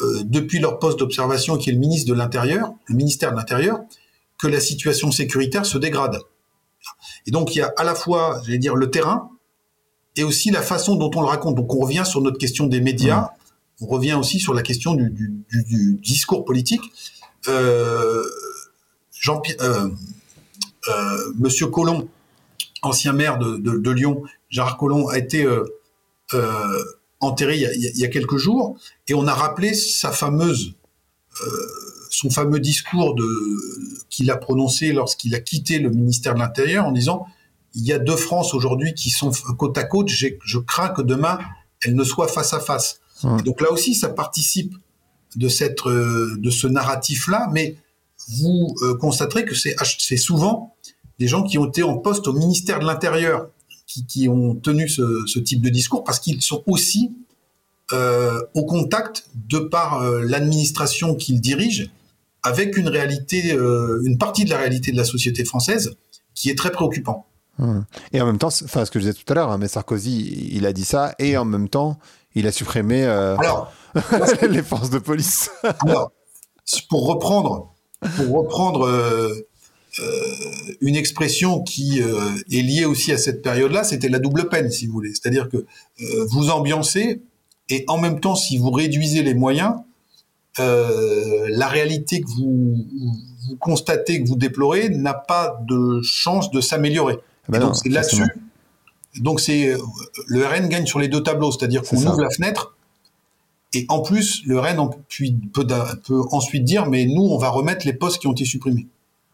[0.00, 3.80] euh, depuis leur poste d'observation, qui est le ministre de l'Intérieur, le ministère de l'Intérieur,
[4.38, 6.18] que la situation sécuritaire se dégrade.
[7.26, 9.30] Et donc, il y a à la fois, j'allais dire, le terrain,
[10.16, 11.56] et aussi la façon dont on le raconte.
[11.56, 13.30] Donc, on revient sur notre question des médias,
[13.80, 16.82] on revient aussi sur la question du, du, du, du discours politique.
[17.48, 18.24] Euh,
[19.12, 19.88] Jean euh,
[20.88, 22.08] euh, Monsieur Collomb,
[22.82, 25.46] ancien maire de, de, de Lyon, Gérard Collomb a été
[27.20, 28.78] enterré il y, a, il y, a, quelques jours,
[29.08, 30.74] et on a rappelé sa fameuse,
[32.10, 33.14] son fameux discours
[34.08, 37.26] qu'il a prononcé lorsqu'il a quitté le ministère de l'Intérieur en disant
[37.74, 40.08] il y a deux France aujourd'hui qui sont côte à côte.
[40.08, 41.38] Je crains que demain
[41.82, 43.00] elles ne soient face à face.
[43.22, 43.42] Mmh.
[43.42, 44.74] donc là aussi, ça participe
[45.36, 47.76] de cette de ce narratif là, mais
[48.28, 50.74] vous euh, constaterez que c'est souvent
[51.18, 53.48] des gens qui ont été en poste au ministère de l'Intérieur
[53.86, 57.12] qui, qui ont tenu ce, ce, type de discours parce qu'ils sont aussi
[57.92, 61.86] euh, au contact, de par euh, l'administration qu'ils dirigent,
[62.42, 65.96] avec une réalité, euh, une partie de la réalité de la société française
[66.34, 67.26] qui est très préoccupant.
[67.58, 67.84] Hum.
[68.12, 70.50] Et en même temps, enfin, ce que je disais tout à l'heure, hein, mais Sarkozy,
[70.52, 71.98] il a dit ça, et en même temps,
[72.34, 73.72] il a supprimé euh, Alors,
[74.48, 75.50] les forces de police.
[75.80, 76.12] alors,
[76.88, 77.74] pour reprendre,
[78.16, 79.34] pour reprendre euh,
[80.80, 84.92] une expression qui est liée aussi à cette période-là, c'était la double peine, si vous
[84.92, 85.10] voulez.
[85.10, 85.66] C'est-à-dire que
[86.28, 87.22] vous ambiancez,
[87.68, 89.74] et en même temps, si vous réduisez les moyens,
[90.58, 92.74] euh, la réalité que vous,
[93.46, 97.18] vous, constatez, que vous déplorez, n'a pas de chance de s'améliorer.
[97.44, 98.24] Ah bah donc c'est là-dessus.
[99.16, 99.74] Donc c'est
[100.26, 102.76] le RN gagne sur les deux tableaux, c'est-à-dire qu'on ouvre la fenêtre
[103.72, 104.90] et en plus le RN
[105.52, 108.86] peut, ensuite dire mais nous on va remettre les postes qui ont été supprimés.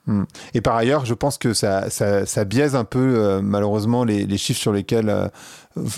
[0.07, 0.23] Hmm.
[0.55, 4.61] Et par ailleurs, je pense que ça, ça, biaise un peu euh, malheureusement les, chiffres
[4.61, 5.29] sur lesquels euh,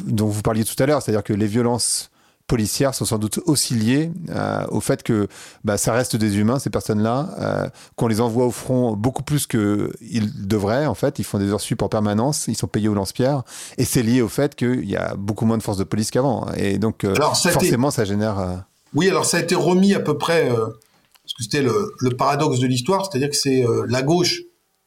[0.06, 2.10] dont vous parliez tout à l'heure, c'est-à-dire que les violences
[2.48, 5.28] policières sont sans doute aussi liées euh, au fait que
[5.64, 9.46] bah, ça reste des humains, ces personnes-là, euh, qu'on les envoie au front beaucoup plus
[9.46, 11.20] qu'ils devraient, en fait.
[11.20, 13.42] Ils font des heures sup en permanence, ils sont payés au lance-pierre,
[13.76, 16.48] et c'est lié au fait qu'il y a beaucoup moins de forces de police qu'avant.
[16.56, 18.64] Et donc, euh, forcément, ça génère...
[18.94, 22.58] Oui, alors ça a été remis à peu près, parce que c'était le, le, paradoxe
[22.58, 24.40] de l'histoire, c'est-à-dire que c'est la gauche,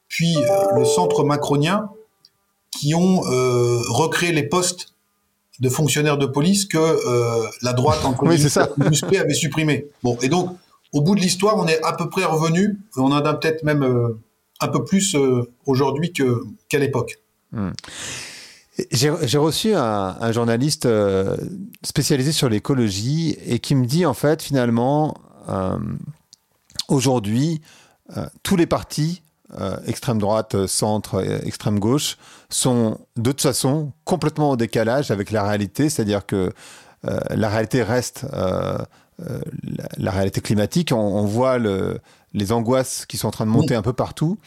[0.07, 0.35] puis
[0.75, 1.89] le centre macronien,
[2.71, 4.95] qui ont recréé les postes
[5.61, 8.43] de fonctionnaires de police que euh, la droite en oui,
[8.89, 9.87] musclée avait supprimé.
[10.03, 10.57] Bon, et donc
[10.91, 12.79] au bout de l'histoire, on est à peu près revenu.
[12.97, 14.19] On en a peut-être même euh,
[14.59, 17.19] un peu plus euh, aujourd'hui que qu'à l'époque.
[17.51, 17.69] Hmm.
[18.89, 20.87] J'ai reçu un, journaliste
[21.83, 25.17] spécialisé sur l'écologie et qui me dit en fait finalement
[26.87, 27.61] aujourd'hui
[28.41, 29.20] tous les partis
[29.59, 32.17] euh, extrême droite, centre, extrême gauche,
[32.49, 36.51] sont de toute façon complètement au décalage avec la réalité, c'est-à-dire que
[37.07, 38.77] euh, la réalité reste euh,
[39.97, 40.91] la, réalité climatique.
[40.91, 41.99] on voit le,
[42.33, 44.37] les angoisses qui sont en train de monter un peu partout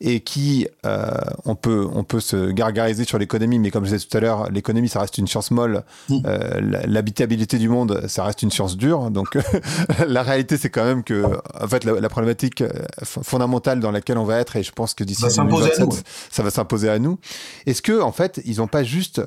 [0.00, 1.10] et qui, euh,
[1.44, 4.50] on, peut, on peut se gargariser sur l'économie, mais comme je disais tout à l'heure,
[4.50, 5.82] l'économie, ça reste une science molle.
[6.10, 9.10] Euh, l'habitabilité du monde, ça reste une science dure.
[9.10, 9.36] Donc,
[10.06, 11.24] la réalité, c'est quand même que,
[11.60, 12.70] en fait, la, problématique euh,
[13.02, 16.88] fondamentale dans laquelle on va être, et je pense que d'ici 2027, ça va s'imposer
[16.88, 17.18] à nous.
[17.66, 19.20] Est-ce que, en fait, ils n'ont pas juste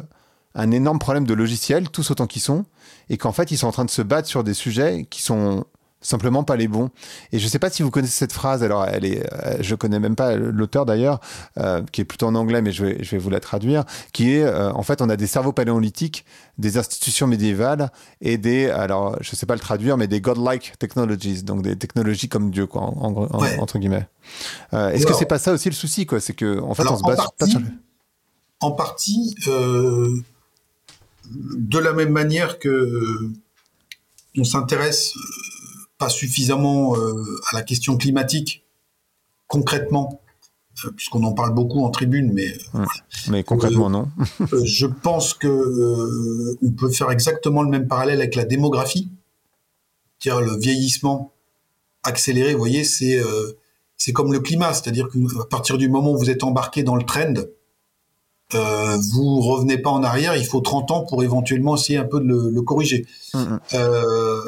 [0.55, 2.65] un énorme problème de logiciel, tous autant qu'ils sont,
[3.09, 5.65] et qu'en fait, ils sont en train de se battre sur des sujets qui sont
[6.01, 6.89] simplement pas les bons.
[7.31, 8.63] Et je sais pas si vous connaissez cette phrase.
[8.63, 11.19] Alors, elle est, euh, je connais même pas l'auteur d'ailleurs,
[11.57, 13.85] euh, qui est plutôt en anglais, mais je vais, je vais vous la traduire.
[14.11, 16.25] Qui est, euh, en fait, on a des cerveaux paléolithiques,
[16.57, 21.43] des institutions médiévales et des, alors, je sais pas le traduire, mais des godlike technologies,
[21.43, 24.07] donc des technologies comme Dieu, quoi, entre guillemets.
[24.73, 26.19] Est-ce que c'est pas ça aussi le souci, quoi?
[26.19, 27.67] C'est que, en fait, on se base pas sur le...
[28.59, 30.23] En partie, de
[31.79, 33.31] la même manière que
[34.37, 35.13] on s'intéresse
[36.01, 37.13] pas suffisamment euh,
[37.51, 38.63] à la question climatique
[39.45, 40.21] concrètement,
[40.83, 42.87] euh, puisqu'on en parle beaucoup en tribune, mais hum.
[43.29, 44.09] mais concrètement non.
[44.53, 49.09] Euh, je pense que on peut faire exactement le même parallèle avec la démographie,
[50.19, 51.33] dire le vieillissement
[52.01, 52.53] accéléré.
[52.53, 53.21] Vous voyez, c'est
[53.95, 57.03] c'est comme le climat, c'est-à-dire qu'à partir du moment où vous êtes embarqué dans le
[57.03, 57.35] trend,
[58.53, 62.19] euh, vous revenez pas en arrière, il faut 30 ans pour éventuellement essayer un peu
[62.19, 63.05] de le, corriger.
[63.33, 63.59] Hum.
[63.73, 64.41] Euh,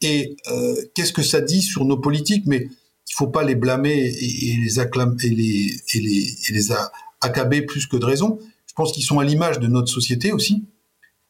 [0.00, 2.44] et euh, qu'est-ce que ça dit sur nos politiques?
[2.46, 2.68] Mais
[3.08, 6.72] il faut pas les blâmer et, les acclamer et les, et les, et les
[7.20, 8.38] accabler plus que de raison.
[8.66, 10.64] Je pense qu'ils sont à l'image de notre société aussi.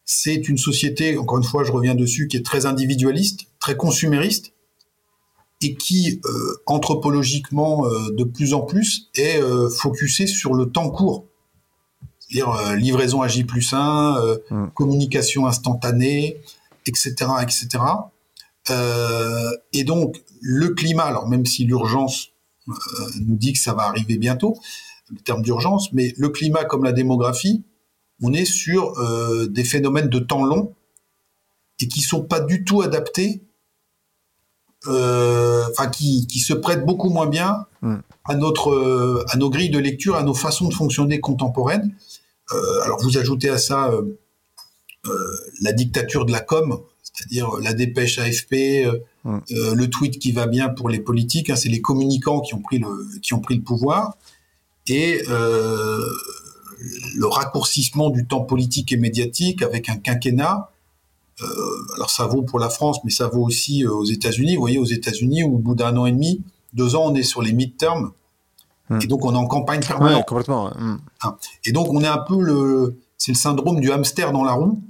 [0.04, 4.52] C'est une société, encore une fois, je reviens dessus, qui est très individualiste, très consumériste,
[5.60, 10.90] et qui, euh, anthropologiquement, euh, de plus en plus, est euh, focusée sur le temps
[10.90, 11.26] court.
[12.20, 14.18] C'est-à-dire livraison à J plus 1,
[14.50, 14.66] mmh.
[14.74, 16.36] communication instantanée,
[16.86, 17.68] etc., etc.
[18.70, 22.30] Euh, et donc, le climat, alors même si l'urgence
[22.68, 22.72] euh,
[23.20, 24.56] nous dit que ça va arriver bientôt,
[25.10, 27.64] le terme d'urgence, mais le climat comme la démographie,
[28.22, 30.74] on est sur euh, des phénomènes de temps long
[31.80, 33.42] et qui sont pas du tout adaptés,
[34.86, 37.96] enfin qui, qui, se prêtent beaucoup moins bien hmm.
[38.24, 41.94] à notre à nos grilles de lecture, à nos façons de fonctionner contemporaines.
[42.84, 43.92] alors vous ajoutez à ça
[45.60, 46.80] la dictature de la com,
[47.18, 51.56] c'est-à-dire la dépêche AFP, euh, euh, le tweet qui va bien pour les politiques, hein,
[51.56, 52.88] c'est les communicants qui ont pris le,
[53.22, 54.16] qui ont pris le pouvoir,
[54.86, 56.00] et euh,
[57.16, 60.70] le raccourcissement du temps politique et médiatique avec un quinquennat.
[61.96, 64.54] alors ça vaut pour la France, mais ça vaut aussi aux États-Unis.
[64.54, 66.42] Vous voyez, aux États-Unis, au bout d'un an et demi,
[66.72, 68.12] deux ans, on est sur les midterms,
[69.02, 70.24] et donc on est en campagne permanente.
[70.24, 70.72] complètement.
[70.76, 71.00] Hein.
[71.64, 74.80] Et donc on est un peu le, c'est le syndrome du hamster dans la roue.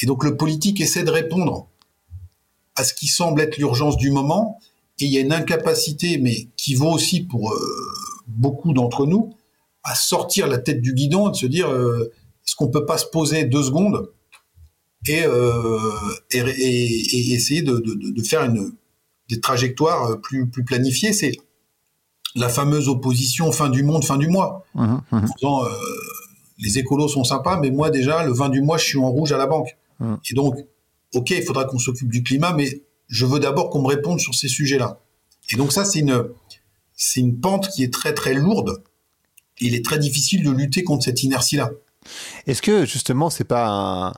[0.00, 1.68] Et donc le politique essaie de répondre
[2.76, 4.60] à ce qui semble être l'urgence du moment,
[5.00, 7.58] et il y a une incapacité, mais qui vaut aussi pour euh,
[8.26, 9.34] beaucoup d'entre nous,
[9.82, 12.12] à sortir la tête du guidon et de se dire euh,
[12.46, 14.10] est-ce qu'on peut pas se poser deux secondes
[15.06, 15.78] et, euh,
[16.30, 18.72] et, et, essayer de, de, de, faire une,
[19.28, 21.12] des trajectoires plus, plus planifiées?
[21.12, 21.32] C'est
[22.34, 24.64] la fameuse opposition fin du monde, fin du mois.
[24.74, 25.26] Mmh, mmh.
[25.42, 25.64] En
[26.58, 29.32] les écolos sont sympas, mais moi déjà, le 20 du mois, je suis en rouge
[29.32, 29.76] à la banque.
[30.00, 30.14] Mmh.
[30.30, 30.56] Et donc,
[31.14, 34.34] ok, il faudra qu'on s'occupe du climat, mais je veux d'abord qu'on me réponde sur
[34.34, 35.00] ces sujets-là.
[35.50, 36.24] Et donc ça, c'est une,
[36.94, 38.82] c'est une pente qui est très très lourde.
[39.60, 41.70] il est très difficile de lutter contre cette inertie-là.
[42.46, 44.12] Est-ce que justement, c'est pas un...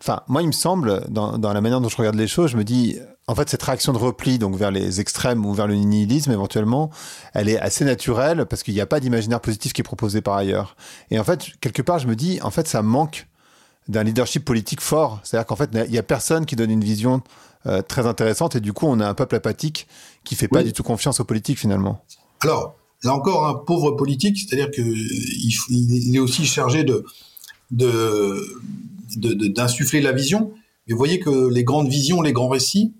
[0.00, 2.56] Enfin, moi, il me semble, dans, dans, la manière dont je regarde les choses, je
[2.58, 2.98] me dis,
[3.28, 6.90] en fait, cette réaction de repli, donc vers les extrêmes ou vers le nihilisme éventuellement,
[7.34, 10.36] elle est assez naturelle parce qu'il n'y a pas d'imaginaire positif qui est proposé par
[10.36, 10.76] ailleurs.
[11.10, 13.26] Et en fait, quelque part, je me dis, en fait, ça manque
[13.88, 15.20] d'un leadership politique fort.
[15.24, 17.20] C'est-à-dire qu'en fait, il n'y a personne qui donne une vision
[17.66, 19.88] euh, très intéressante et du coup, on a un peuple apathique
[20.22, 22.04] qui fait pas du tout confiance aux politiques finalement.
[22.40, 25.04] Alors, là encore, un pauvre politique, c'est-à-dire qu'il
[25.70, 27.04] il est aussi chargé de
[27.72, 30.52] d'insuffler de, de, la vision.
[30.86, 32.94] Mais vous voyez que les grandes visions, les grands récits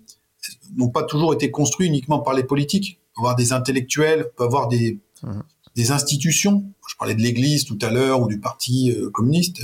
[0.75, 2.99] n'ont pas toujours été construits uniquement par les politiques.
[3.15, 5.39] On peut avoir des intellectuels, on peut avoir des, mmh.
[5.75, 6.65] des institutions.
[6.87, 9.61] Je parlais de l'Église tout à l'heure ou du Parti euh, communiste.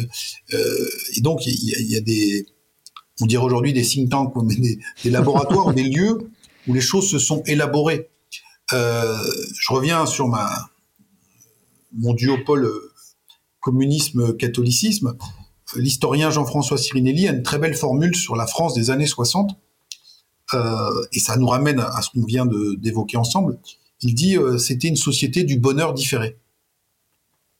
[0.53, 2.45] Euh, et donc, il y, y, a des,
[3.21, 6.29] on dirait aujourd'hui des think tanks, mais des, des laboratoires ou des lieux
[6.67, 8.09] où les choses se sont élaborées.
[8.71, 9.17] Euh,
[9.59, 10.49] je reviens sur ma,
[11.93, 12.69] mon duopole
[13.59, 15.15] communisme-catholicisme.
[15.75, 19.55] L'historien Jean-François Sirinelli a une très belle formule sur la France des années 60, euh,
[21.11, 22.45] et ça nous ramène à ce qu'on vient
[22.77, 23.57] d'évoquer ensemble.
[24.03, 26.37] Il dit euh, c'était une société du bonheur différé.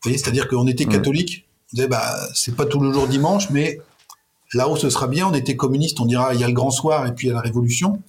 [0.04, 2.04] Vous voyez, c'est-à-dire qu'on était catholique, on disait bah
[2.36, 3.80] c'est pas tout le jour dimanche, mais
[4.54, 5.28] là-haut ce sera bien.
[5.28, 7.32] On était communiste, on dira il y a le grand soir et puis il y
[7.32, 8.02] a la révolution.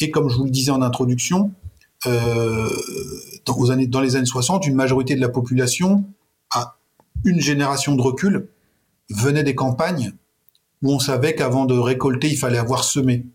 [0.00, 1.52] Et comme je vous le disais en introduction,
[2.06, 2.68] euh,
[3.44, 6.04] dans, années, dans les années 60, une majorité de la population
[6.50, 6.78] a
[7.24, 8.48] une génération de recul
[9.10, 10.12] venait des campagnes
[10.80, 13.26] où on savait qu'avant de récolter, il fallait avoir semé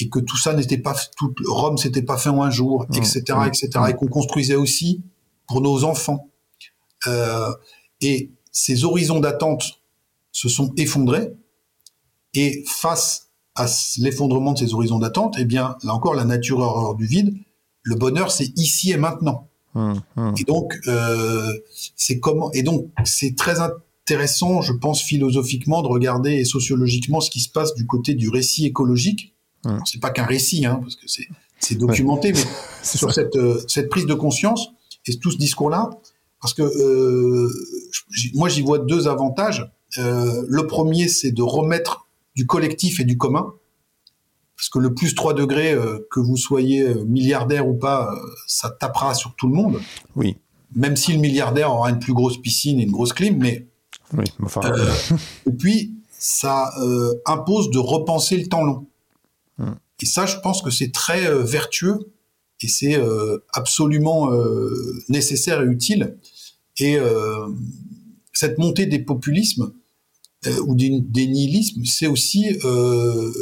[0.00, 3.22] et que tout ça n'était pas tout Rome s'était pas fait en un jour, etc.,
[3.28, 3.46] mmh.
[3.46, 3.90] etc., mmh.
[3.90, 5.02] et qu'on construisait aussi
[5.46, 6.30] pour nos enfants.
[7.06, 7.52] Euh,
[8.00, 9.82] et ces horizons d'attente
[10.32, 11.32] se sont effondrés.
[12.34, 13.66] Et face à
[13.98, 17.34] l'effondrement de ces horizons d'attente, eh bien, là encore, la nature horreur du vide,
[17.82, 19.48] le bonheur, c'est ici et maintenant.
[20.36, 21.50] Et donc, euh,
[21.96, 27.30] c'est comment Et donc, c'est très intéressant, je pense, philosophiquement, de regarder et sociologiquement ce
[27.30, 29.31] qui se passe du côté du récit écologique.
[29.64, 29.80] Hum.
[29.84, 32.44] C'est pas qu'un récit, hein, parce que c'est documenté, mais
[32.82, 34.70] sur cette, euh, cette prise de conscience
[35.06, 35.90] et tout ce discours-là,
[36.42, 37.48] parce que euh,
[38.34, 39.70] moi, j'y vois deux avantages.
[39.98, 43.54] Euh, le premier, c'est de remettre du collectif et du commun.
[44.56, 48.12] Parce que le plus 3 degrés, euh, que vous soyez milliardaire ou pas,
[48.46, 49.80] ça tapera sur tout le monde.
[50.16, 50.36] Oui.
[50.74, 53.68] Même si le milliardaire aura une plus grosse piscine et une grosse clim, mais.
[54.16, 54.60] Oui, enfin.
[55.46, 56.72] et puis, ça
[57.24, 58.86] impose de repenser le temps long.
[60.02, 62.12] Et ça, je pense que c'est très vertueux
[62.60, 63.00] et c'est
[63.52, 64.30] absolument
[65.08, 66.18] nécessaire et utile.
[66.78, 66.98] Et
[68.32, 69.72] cette montée des populismes,
[70.46, 70.90] euh, ou des,
[71.28, 73.32] nihilismes, c'est aussi euh,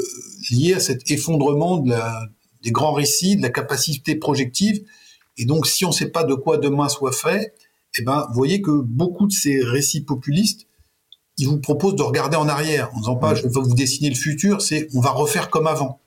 [0.50, 2.28] lié à cet effondrement de la,
[2.62, 4.84] des grands récits, de la capacité projective.
[5.38, 7.54] Et donc, si on ne sait pas de quoi demain soit fait,
[7.98, 10.66] eh ben, vous voyez que beaucoup de ces récits populistes,
[11.38, 14.14] ils vous proposent de regarder en arrière, en disant pas, je vais vous dessiner le
[14.14, 15.99] futur, c'est on va refaire comme avant.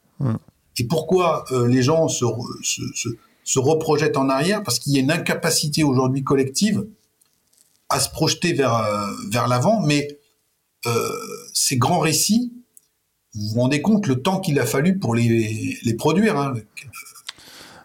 [0.80, 2.26] Et pourquoi euh, les gens se,
[2.64, 3.09] se, se,
[3.43, 4.64] se, reprojettent en arrière?
[4.64, 6.86] Parce qu'il y a une incapacité aujourd'hui collective
[7.89, 10.20] à se projeter vers, euh, vers l'avant, mais
[10.88, 11.09] euh,
[11.53, 12.53] ces grands récits,
[13.36, 16.38] vous vous rendez compte le temps qu'il a fallu pour les, les produire.
[16.38, 16.53] Hein.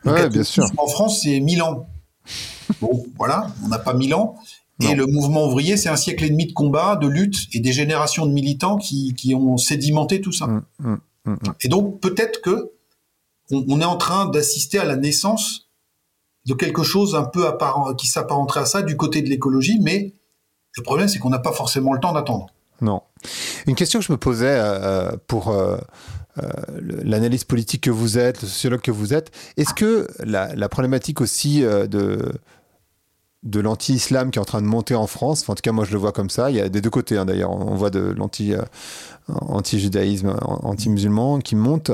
[0.05, 0.64] bien sûr.
[0.79, 1.89] En France, c'est 1000 ans.
[2.81, 4.37] Bon, voilà, on n'a pas 1000 ans.
[4.81, 7.72] Et le mouvement ouvrier, c'est un siècle et demi de combat, de lutte et des
[7.72, 10.47] générations de militants qui, qui ont sédimenté tout ça.
[10.47, 10.97] Mmh, mmh,
[11.29, 12.72] mmh, et donc, peut-être que
[13.51, 15.68] on, est en train d'assister à la naissance
[16.47, 20.12] de quelque chose un peu apparent, qui s'apparenterait à ça du côté de l'écologie, mais
[20.76, 22.47] le problème, c'est qu'on n'a pas forcément le temps d'attendre.
[22.81, 23.03] Non.
[23.66, 25.76] Une question que je me posais euh, pour euh,
[26.39, 26.49] euh,
[26.81, 31.61] l'analyse politique que vous êtes, le sociologue que vous êtes, est-ce que la, problématique aussi
[31.61, 32.33] de,
[33.43, 35.93] de l'anti-islam qui est en train de monter en France, en tout cas moi je
[35.93, 38.01] le vois comme ça, il y a des deux côtés hein, d'ailleurs, on voit de
[38.01, 38.55] l'anti...
[39.28, 41.91] anti-judaïsme, anti-musulman qui monte.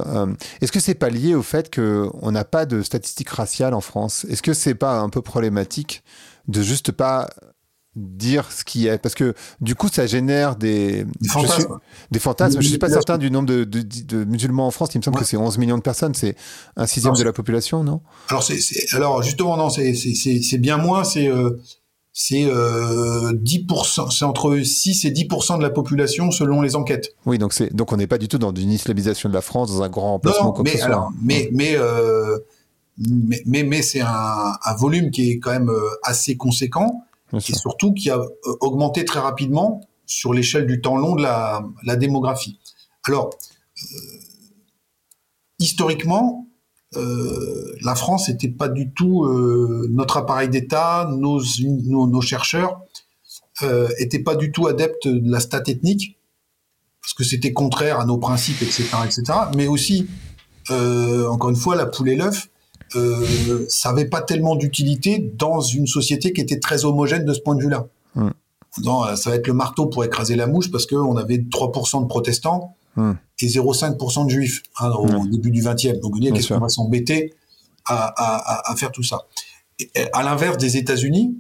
[0.61, 4.25] Est-ce que c'est pas lié au fait qu'on n'a pas de statistiques raciales en France?
[4.31, 6.05] Est-ce que c'est pas un peu problématique
[6.47, 7.29] de juste pas
[7.97, 11.57] dire ce qui est Parce que du coup, ça génère des, des fantasmes.
[11.57, 11.73] Je suis,
[12.11, 12.61] des fantasmes.
[12.61, 14.95] Je ne suis pas certain du nombre de, de, de, musulmans en France.
[14.95, 15.23] Il me semble ouais.
[15.23, 16.15] que c'est 11 millions de personnes.
[16.15, 16.37] C'est
[16.77, 18.01] un sixième non, de la population, non?
[18.29, 18.59] Alors, c'est,
[18.95, 21.05] alors, justement, non, c'est bien moins.
[21.05, 21.61] C'est euh,
[22.17, 27.09] c'est euh, 10%, c'est entre 6 et 10% de la population selon les enquêtes.
[27.27, 29.73] Oui, donc c'est donc on n'est pas du tout dans une islamisation de la France,
[29.73, 32.39] dans un grand emplacement non, comme mais, alors, mais, mais, euh,
[32.99, 37.03] mais, mais, mais c'est un, un, volume qui est quand même euh, assez conséquent
[37.35, 37.57] Bien et sûr.
[37.57, 41.97] surtout qui a euh, augmenté très rapidement sur l'échelle du temps long de la, la
[41.97, 42.59] démographie.
[43.07, 43.31] Alors,
[43.83, 43.97] euh,
[45.59, 46.47] historiquement,
[46.97, 52.81] euh, la France n'était pas du tout euh, notre appareil d'État, nos, nos, nos, chercheurs
[53.63, 56.19] euh, étaient pas du tout adeptes de la stat ethnique
[57.01, 59.39] parce que c'était contraire à nos principes, etc., etc.
[59.55, 60.07] Mais aussi,
[60.71, 62.49] encore une fois, la poule et l'œuf,
[62.97, 67.41] euh, ça n'avait pas tellement d'utilité dans une société qui était très homogène de ce
[67.41, 67.87] point de vue-là.
[68.15, 68.31] Mmh.
[68.83, 72.07] Non, ça va être le marteau pour écraser la mouche parce qu'on avait 3% de
[72.07, 73.13] protestants mmh.
[73.41, 75.31] et 0,5% de juifs hein, au mmh.
[75.31, 76.01] début du 20e.
[76.01, 77.35] Donc, vous dites, qu'est-ce qu'on va s'embêter
[77.87, 79.27] à, à, à, faire tout ça?
[79.79, 81.37] Et, À l'inverse des États-Unis,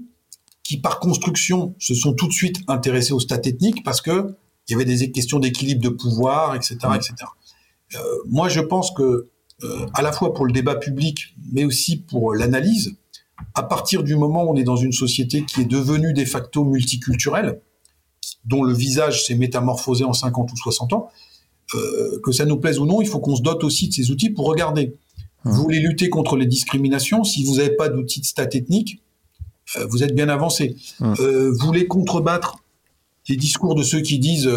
[0.63, 4.35] qui par construction se sont tout de suite intéressés au stat ethnique parce que
[4.69, 7.15] il y avait des questions d'équilibre de pouvoir, etc., etc.
[7.95, 9.29] Euh, moi, je pense que
[9.63, 12.97] euh, à la fois pour le débat public, mais aussi pour l'analyse,
[13.55, 16.65] à partir du moment où on est dans une société qui est devenue de facto
[16.65, 17.61] multiculturelle,
[18.45, 21.09] dont le visage s'est métamorphosé en 50 ou 60 ans,
[21.75, 24.11] euh, que ça nous plaise ou non, il faut qu'on se dote aussi de ces
[24.11, 24.97] outils pour regarder.
[25.45, 25.51] Mmh.
[25.51, 29.03] Vous voulez lutter contre les discriminations, si vous n'avez pas d'outils de stat ethnique,
[29.77, 30.77] euh, vous êtes bien avancé.
[30.99, 31.15] Mmh.
[31.15, 32.59] Vous voulez contrebattre
[33.29, 34.51] les discours de ceux qui disent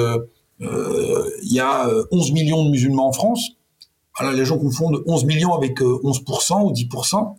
[0.60, 3.57] il y a 11 millions de musulmans en France,
[4.18, 7.36] alors les gens confondent 11 millions avec 11% ou 10%.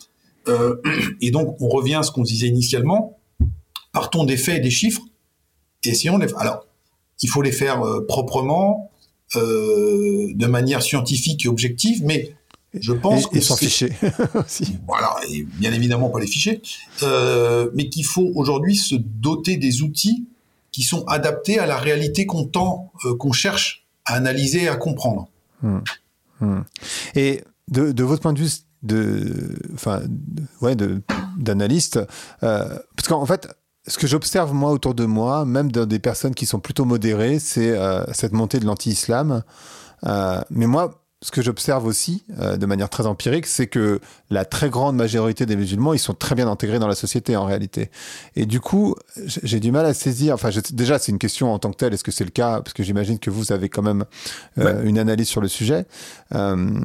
[0.49, 0.76] Euh,
[1.20, 3.18] et donc, on revient à ce qu'on disait initialement.
[3.93, 5.03] Partons des faits et des chiffres
[5.85, 6.39] et essayons de les faire.
[6.39, 6.64] Alors,
[7.22, 8.91] il faut les faire euh, proprement,
[9.37, 12.35] euh, de manière scientifique et objective, mais
[12.72, 13.93] je pense et, et sans fichier
[14.35, 14.76] aussi.
[14.87, 16.62] Voilà, et bien évidemment pas les fichiers,
[17.03, 20.26] euh, mais qu'il faut aujourd'hui se doter des outils
[20.72, 24.76] qui sont adaptés à la réalité qu'on tend, euh, qu'on cherche à analyser et à
[24.76, 25.29] comprendre.
[25.62, 25.83] Hum.
[26.41, 26.64] Hum.
[27.14, 28.51] Et de, de, votre point de vue
[28.82, 30.03] de, enfin,
[30.61, 30.76] ouais,
[31.39, 31.99] d'analyste,
[32.43, 33.49] euh, parce qu'en fait,
[33.86, 37.39] ce que j'observe moi autour de moi, même dans des personnes qui sont plutôt modérées,
[37.39, 39.43] c'est euh, cette montée de l'anti-islam.
[40.05, 44.01] Euh, mais moi, ce que j'observe aussi, euh, de manière très empirique, c'est que
[44.31, 47.45] la très grande majorité des musulmans, ils sont très bien intégrés dans la société en
[47.45, 47.91] réalité.
[48.37, 48.95] Et du coup,
[49.25, 50.35] j'ai du mal à saisir.
[50.35, 51.93] Enfin, je, déjà, c'est une question en tant que telle.
[51.93, 52.61] Est-ce que c'est le cas?
[52.61, 54.05] Parce que j'imagine que vous avez quand même
[54.59, 54.89] euh, ouais.
[54.89, 55.87] une analyse sur le sujet.
[56.35, 56.79] Euh,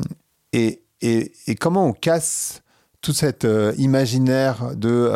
[0.51, 2.63] et, et, et, comment on casse
[3.01, 3.45] tout cet
[3.77, 5.11] imaginaire de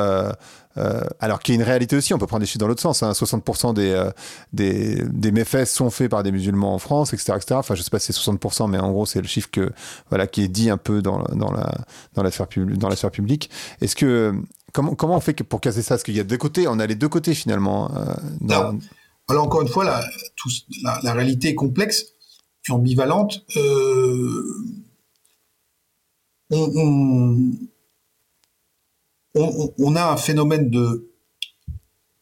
[0.78, 2.82] euh, alors qu'il y a une réalité aussi, on peut prendre des chiffres dans l'autre
[2.82, 3.04] sens.
[3.04, 4.12] Hein, 60% des, euh,
[4.54, 7.56] des, méfaits sont faits par des musulmans en France, etc., etc.
[7.56, 10.48] Enfin, je sais pas si c'est 60%, mais en gros, c'est le chiffre qui est
[10.48, 11.74] dit un peu dans, la
[12.14, 12.78] dans la sphère publique.
[12.78, 13.50] Dans la sphère publique.
[13.82, 14.34] Est-ce que
[14.74, 15.96] comment comment on fait pour casser ça?
[15.96, 17.92] Parce qu'il y a deux côtés, on a les deux côtés finalement.
[17.96, 18.74] Euh,
[19.30, 22.06] alors, encore une fois, la, réalité est complexe
[22.68, 23.44] et ambivalente.
[23.58, 24.44] Euh,
[26.50, 27.52] on
[29.36, 31.10] on, on, a un phénomène de,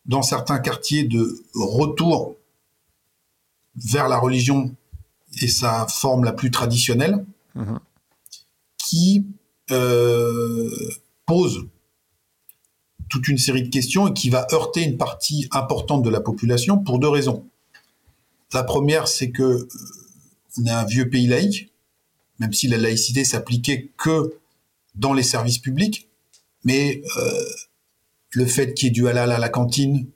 [0.06, 2.36] dans certains quartiers, de retour
[3.76, 4.76] vers la religion
[5.42, 7.26] et sa forme la plus traditionnelle,
[7.56, 7.76] mmh.
[8.78, 9.26] qui
[9.72, 10.70] euh,
[11.26, 11.68] pose
[13.10, 16.78] toute une série de questions et qui va heurter une partie importante de la population
[16.78, 17.46] pour deux raisons.
[18.54, 19.68] La première, c'est que euh,
[20.58, 21.72] on est un vieux pays laïque,
[22.40, 24.38] même si la laïcité s'appliquait que
[24.96, 26.10] dans les services publics,
[26.66, 27.46] mais euh,
[28.32, 30.08] le fait qu'il y ait du halal à la cantine,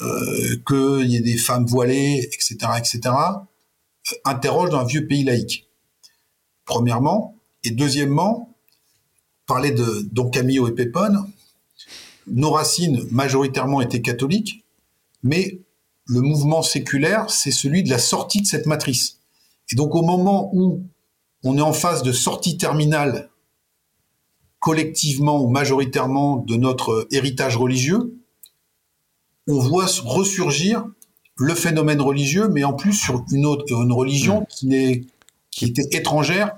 [0.00, 5.24] euh, qu'il y ait des femmes voilées, etc., etc., euh, interroge dans un vieux pays
[5.24, 5.68] laïque.
[6.64, 8.56] Premièrement, et deuxièmement,
[9.46, 11.30] parler de Don Camillo et Pépone,
[12.26, 14.64] nos racines majoritairement étaient catholiques,
[15.22, 15.60] mais
[16.06, 19.18] le mouvement séculaire, c'est celui de la sortie de cette matrice.
[19.70, 20.84] Et donc au moment où
[21.44, 23.30] on est en phase de sortie terminale
[24.62, 28.14] collectivement ou majoritairement de notre héritage religieux,
[29.48, 30.86] on voit ressurgir
[31.36, 34.46] le phénomène religieux, mais en plus sur une autre une religion mmh.
[34.48, 35.04] qui, n'est,
[35.50, 36.52] qui était étrangère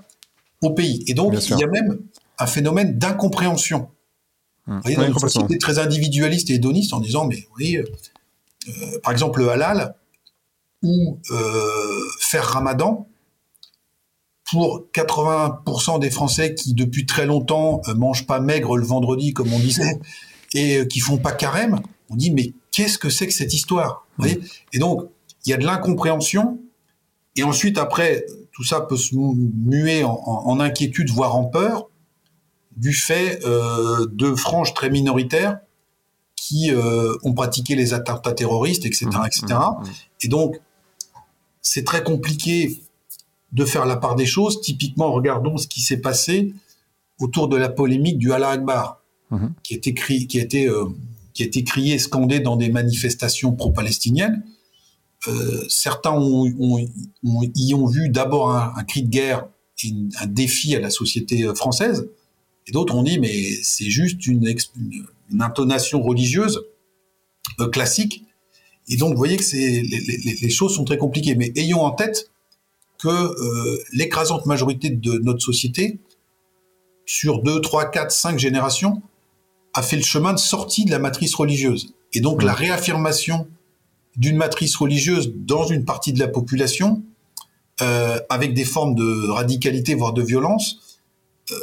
[0.61, 1.03] au pays.
[1.07, 1.97] Et donc, il y a même
[2.37, 3.89] un phénomène d'incompréhension.
[4.67, 4.75] Mmh.
[4.75, 9.13] Vous voyez, dans une société très individualiste et hédoniste, en disant, mais oui, euh, par
[9.13, 9.95] exemple, le halal
[10.83, 13.07] ou euh, faire ramadan,
[14.51, 19.51] pour 80% des Français qui depuis très longtemps euh, mangent pas maigre le vendredi comme
[19.51, 19.99] on disait
[20.53, 21.79] et euh, qui font pas carême,
[22.09, 24.41] on dit mais qu'est-ce que c'est que cette histoire vous voyez?
[24.73, 25.03] Et donc,
[25.45, 26.59] il y a de l'incompréhension,
[27.35, 31.89] et ensuite, après, tout ça peut se muer en, en inquiétude, voire en peur,
[32.75, 35.59] du fait euh, de franges très minoritaires
[36.35, 39.59] qui euh, ont pratiqué les attentats terroristes, etc., etc.
[40.21, 40.59] Et donc,
[41.61, 42.81] c'est très compliqué
[43.55, 44.61] de faire la part des choses.
[44.61, 46.53] Typiquement, regardons ce qui s'est passé
[47.19, 49.01] autour de la polémique du Allah Akbar,
[49.31, 49.53] mhm.
[49.63, 50.85] qui, a été qui, euh,
[51.33, 54.43] qui crié, scandé dans des manifestations pro-palestiniennes.
[55.27, 59.47] Euh, certains ont, y ont vu d'abord un, cri de guerre
[59.83, 62.07] et un défi à la société euh, française,
[62.67, 64.45] et d'autres ont dit mais c'est juste une,
[65.31, 66.61] une, intonation religieuse
[67.71, 68.23] classique.
[68.87, 69.81] Et donc vous voyez que les,
[70.41, 71.35] les, choses sont très compliquées.
[71.35, 72.29] Mais ayons en tête
[72.99, 73.33] que
[73.93, 75.99] l'écrasante majorité de notre société
[77.05, 79.01] sur 2, 3, 4, 5 générations,
[79.73, 81.93] a fait le chemin de sortie de la matrice religieuse.
[82.13, 83.47] Et donc la réaffirmation
[84.15, 87.03] d'une matrice religieuse dans une partie de la population,
[87.81, 90.99] euh, avec des formes de radicalité, voire de violence,
[91.51, 91.55] euh,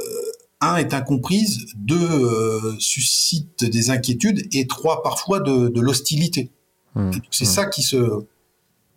[0.61, 6.51] un, est incomprise, deux, euh, suscite des inquiétudes, et trois, parfois de, de l'hostilité.
[6.95, 7.13] Mmh.
[7.31, 7.49] C'est mmh.
[7.49, 7.97] ça qui se,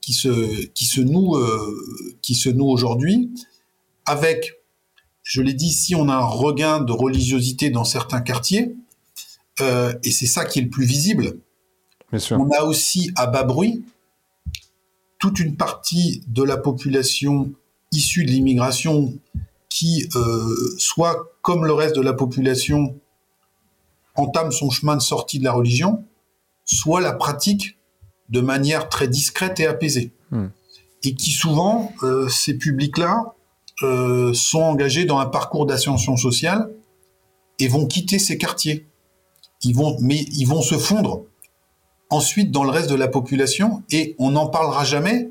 [0.06, 3.32] qui se, qui se noue, euh, qui se noue aujourd'hui,
[4.06, 4.54] avec
[5.24, 8.76] je l'ai dit, si on a un regain de religiosité dans certains quartiers,
[9.62, 11.40] euh, et c'est ça qui est le plus visible,
[12.30, 13.84] on a aussi à bas bruit
[15.18, 17.52] toute une partie de la population
[17.92, 19.12] issue de l'immigration
[19.70, 22.96] qui, euh, soit comme le reste de la population,
[24.14, 26.06] entame son chemin de sortie de la religion,
[26.64, 27.80] soit la pratique
[28.30, 30.12] de manière très discrète et apaisée.
[30.32, 30.48] Hmm.
[31.04, 33.36] Et qui souvent, euh, ces publics-là,
[33.84, 36.72] euh, sont engagés dans un parcours d'ascension sociale
[37.60, 38.88] et vont quitter ces quartiers.
[39.64, 41.26] Ils vont, mais ils vont se fondre
[42.10, 45.30] ensuite dans le reste de la population et on n'en parlera jamais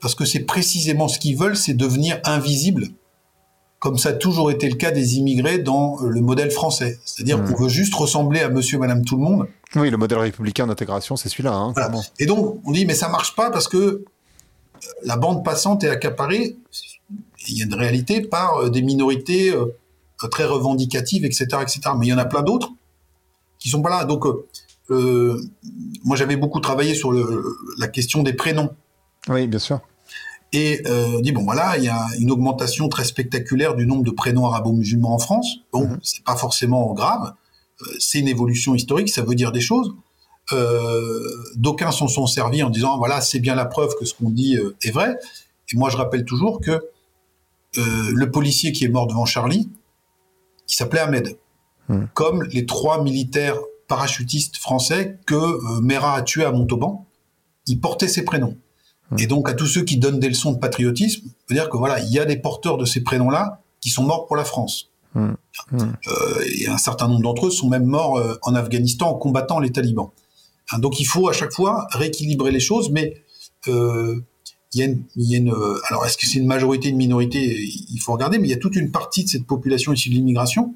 [0.00, 2.88] parce que c'est précisément ce qu'ils veulent, c'est devenir invisible,
[3.84, 6.98] comme ça a toujours été le cas des immigrés dans le modèle français.
[7.04, 7.52] C'est-à-dire mmh.
[7.52, 9.46] qu'on veut juste ressembler à monsieur, madame, tout le monde.
[9.76, 11.52] Oui, le modèle républicain d'intégration, c'est celui-là.
[11.52, 11.74] Hein,
[12.18, 14.02] Et donc, on dit, mais ça marche pas parce que
[15.02, 16.56] la bande passante est accaparée
[17.48, 19.66] il y a une réalité par euh, des minorités euh,
[20.30, 21.80] très revendicatives, etc., etc.
[21.98, 22.70] Mais il y en a plein d'autres
[23.58, 24.06] qui sont pas là.
[24.06, 24.24] Donc,
[24.88, 25.42] euh,
[26.04, 28.70] moi, j'avais beaucoup travaillé sur la question des prénoms.
[29.28, 29.80] Oui, bien sûr.
[30.56, 34.10] Et euh, dit bon voilà, il y a une augmentation très spectaculaire du nombre de
[34.10, 35.56] prénoms arabo-musulmans en France.
[35.72, 35.98] Bon, mhm.
[36.02, 37.34] c'est pas forcément grave,
[37.98, 39.94] c'est une évolution historique, ça veut dire des choses.
[41.56, 44.58] D'aucuns s'en sont servis en disant voilà, c'est bien la preuve que ce qu'on dit
[44.82, 45.18] est vrai.
[45.72, 49.70] Et moi, je rappelle toujours que euh, le policier qui est mort devant Charlie,
[50.66, 51.36] qui s'appelait Ahmed,
[51.88, 52.04] hmm.
[52.14, 57.06] comme les trois militaires parachutistes français que euh, Mera a tués à Montauban,
[57.66, 58.56] ils portaient ces prénoms.
[59.18, 62.00] Et donc à tous ceux qui donnent des leçons de patriotisme, veut dire que voilà,
[62.00, 64.90] il y a des porteurs de ces prénoms-là qui sont morts pour la France.
[65.14, 65.34] Hmm.
[65.74, 69.70] Euh, et un certain nombre d'entre eux sont même morts en Afghanistan en combattant les
[69.70, 70.10] talibans.
[70.72, 73.22] Hein, donc il faut à chaque fois rééquilibrer les choses, mais
[74.74, 77.38] il y a une, euh, alors est-ce que c'est une majorité, une minorité?
[77.90, 80.14] Il faut regarder, mais il y a toute une partie de cette population issue de
[80.14, 80.74] l'immigration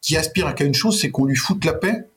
[0.00, 2.08] qui aspire à qu'à une chose, c'est qu'on lui foute la paix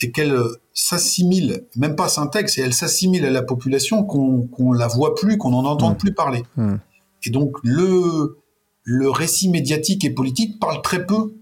[0.00, 4.72] et qu'elle euh, s'assimile, même pas s'intègre, c'est elle s'assimile à la population, qu'on qu'on
[4.72, 5.98] la voit plus, qu'on n'en entende mmh.
[5.98, 6.44] plus parler.
[6.56, 6.74] Mmh.
[7.24, 8.38] Et donc le
[8.82, 11.34] le récit médiatique et politique parle très peu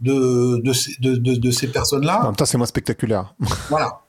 [0.00, 2.22] de de, de, de, de ces personnes-là.
[2.22, 3.34] En même temps, c'est moins spectaculaire.
[3.68, 4.00] Voilà.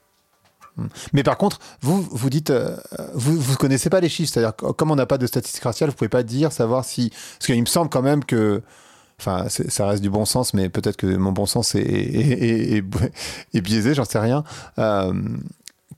[1.12, 2.76] Mais par contre, vous, vous dites, euh,
[3.14, 5.96] vous, vous connaissez pas les chiffres, c'est-à-dire comme on n'a pas de statistiques raciales, vous
[5.96, 8.62] pouvez pas dire, savoir si, parce qu'il me semble quand même que,
[9.18, 12.84] enfin, ça reste du bon sens, mais peut-être que mon bon sens est, est,
[13.54, 14.44] est, biaisé, j'en sais rien,
[14.78, 15.12] euh,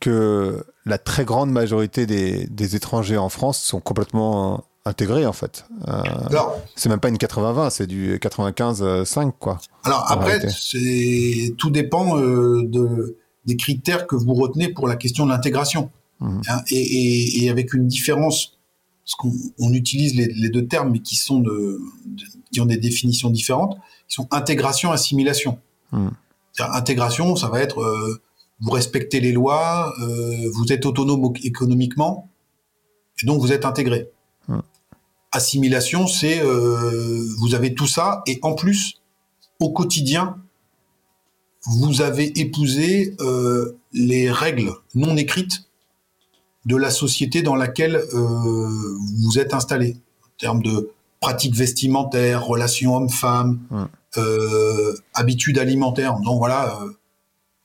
[0.00, 5.66] que la très grande majorité des, des, étrangers en France sont complètement intégrés en fait.
[5.88, 6.02] Euh,
[6.74, 9.58] c'est même pas une 80-20, c'est du 95-5 quoi.
[9.84, 13.16] Alors après, c'est tout dépend de
[13.46, 15.90] des critères que vous retenez pour la question de l'intégration.
[16.20, 16.40] Mmh.
[16.48, 18.58] Hein, et, avec une différence,
[19.04, 21.80] parce qu'on on utilise les, deux termes, mais qui sont de,
[22.52, 23.76] qui ont des définitions différentes,
[24.08, 25.58] qui sont intégration, assimilation.
[25.92, 26.08] Mmh.
[26.58, 28.20] Intégration, ça va être euh,
[28.60, 32.28] vous respectez les lois, euh, vous êtes autonome économiquement,
[33.22, 34.10] et donc vous êtes intégré.
[34.48, 34.58] Mmh.
[35.32, 39.00] Assimilation, c'est euh, vous avez tout ça, et en plus,
[39.58, 40.36] au quotidien,
[41.66, 43.14] vous avez épousé
[43.92, 45.64] les règles non écrites
[46.64, 50.90] de la société dans laquelle vous êtes installé, en termes de
[51.20, 53.60] pratiques vestimentaires, relations hommes-femmes,
[54.16, 56.18] euh, habitudes alimentaires.
[56.20, 56.78] Donc voilà,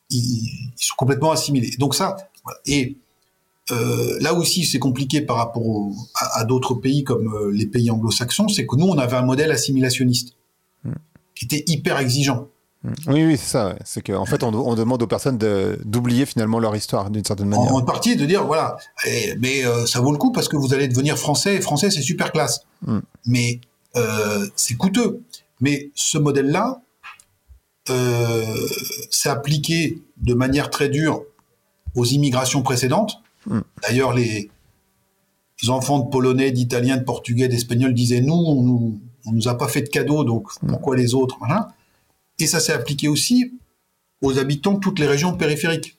[0.09, 1.71] ils, sont complètement assimilés.
[1.79, 2.17] Donc ça,
[2.65, 2.97] et
[3.71, 5.63] euh, là aussi, c'est compliqué par rapport
[6.15, 9.51] à, d'autres pays comme euh, les pays anglo-saxons, c'est que nous, on avait un modèle
[9.51, 10.35] assimilationniste
[10.83, 10.93] hmm.
[11.33, 12.47] qui était hyper exigeant.
[12.85, 13.13] Hmm.
[13.13, 13.75] Oui, oui, c'est ça.
[13.83, 15.37] C'est qu'en en fait, on, demande aux personnes
[15.83, 17.73] d'oublier finalement leur histoire d'une certaine manière.
[17.73, 20.73] En, partie, de dire voilà, eh, mais euh, ça vaut le coup parce que vous
[20.73, 21.55] allez devenir français.
[21.55, 22.61] Et français, c'est super classe.
[22.85, 22.99] Hmm.
[23.25, 23.59] Mais
[24.55, 25.21] c'est coûteux.
[25.61, 26.81] Mais ce modèle-là,
[29.09, 31.23] s'est appliqué de manière très dure
[31.95, 33.61] aux immigrations précédentes Hmm.
[33.83, 34.49] D'ailleurs, les
[35.67, 38.99] enfants de Polonais, d'Italiens, de Portugais, d'Espagnols disaient nous, on nous,
[39.31, 41.37] nous a pas fait de cadeaux, donc pourquoi les autres
[42.39, 43.53] Et ça s'est appliqué aussi
[44.21, 45.97] aux habitants de toutes les régions périphériques.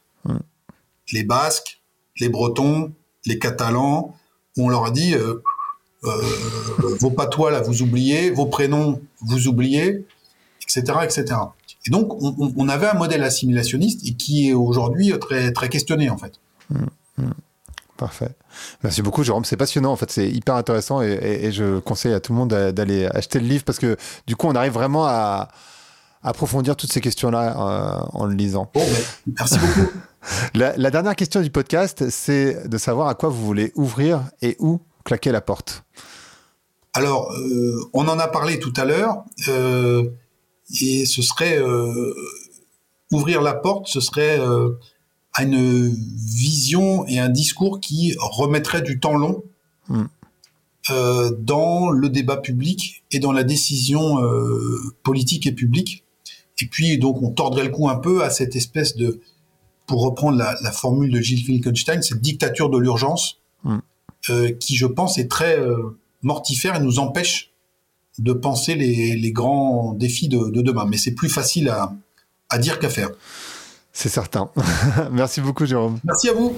[1.12, 1.80] Les Basques,
[2.18, 2.92] les Bretons,
[3.26, 4.16] les Catalans,
[4.58, 5.42] on leur a dit euh,
[6.04, 6.22] euh,
[7.00, 10.04] vos patois là, vous oubliez, vos prénoms, vous oubliez,
[10.62, 11.36] etc., etc.
[11.86, 16.18] Et donc, on, avait un modèle assimilationniste et qui est aujourd'hui très, très questionné en
[16.18, 16.32] fait.
[16.70, 17.30] Hmm.
[17.96, 18.30] Parfait.
[18.82, 19.44] Merci beaucoup, Jérôme.
[19.44, 20.10] C'est passionnant, en fait.
[20.10, 23.78] C'est hyper intéressant et, je conseille à tout le monde d'aller acheter le livre parce
[23.78, 23.96] que
[24.26, 25.48] du coup, on arrive vraiment à,
[26.28, 28.70] approfondir toutes ces questions-là euh, en le lisant.
[28.74, 28.82] Ben,
[29.38, 29.90] merci beaucoup.
[30.54, 34.80] la, dernière question du podcast, c'est de savoir à quoi vous voulez ouvrir et où
[35.04, 35.84] claquer la porte.
[36.92, 40.04] Alors, euh, on en a parlé tout à l'heure euh,
[40.80, 41.60] et ce serait
[43.12, 44.40] ouvrir la porte, ce serait
[45.36, 49.44] à une vision et un discours qui remettrait du temps long
[49.88, 50.04] hmm.
[50.90, 56.04] euh, dans le débat public et dans la décision euh, politique et publique.
[56.60, 59.20] Et puis donc on tordrait le cou un peu à cette espèce de,
[59.86, 63.78] pour reprendre la, formule de Gilles Wittgenstein, cette dictature de l'urgence hmm.
[64.30, 65.58] euh, qui, je pense, est très
[66.22, 67.52] mortifère et nous empêche
[68.18, 70.86] de penser les, grands défis de, demain.
[70.86, 73.10] Mais c'est plus facile à dire qu'à faire.
[73.96, 74.50] C'est certain.
[75.10, 75.98] Merci beaucoup, Jérôme.
[76.04, 76.54] Merci à vous.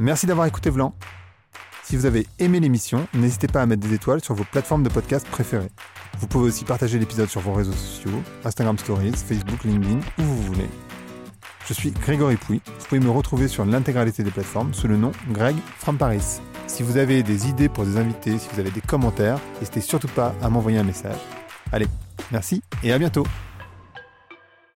[0.00, 0.92] Merci d'avoir écouté Vlan.
[1.84, 4.88] Si vous avez aimé l'émission, n'hésitez pas à mettre des étoiles sur vos plateformes de
[4.88, 5.70] podcast préférées.
[6.18, 10.42] Vous pouvez aussi partager l'épisode sur vos réseaux sociaux, Instagram Stories, Facebook, LinkedIn, où vous
[10.42, 10.68] voulez.
[11.66, 12.60] Je suis Grégory Pouy.
[12.66, 16.40] Vous pouvez me retrouver sur l'intégralité des plateformes sous le nom Greg from Paris.
[16.66, 20.08] Si vous avez des idées pour des invités, si vous avez des commentaires, n'hésitez surtout
[20.08, 21.18] pas à m'envoyer un message.
[21.72, 21.86] Allez,
[22.30, 23.24] merci et à bientôt.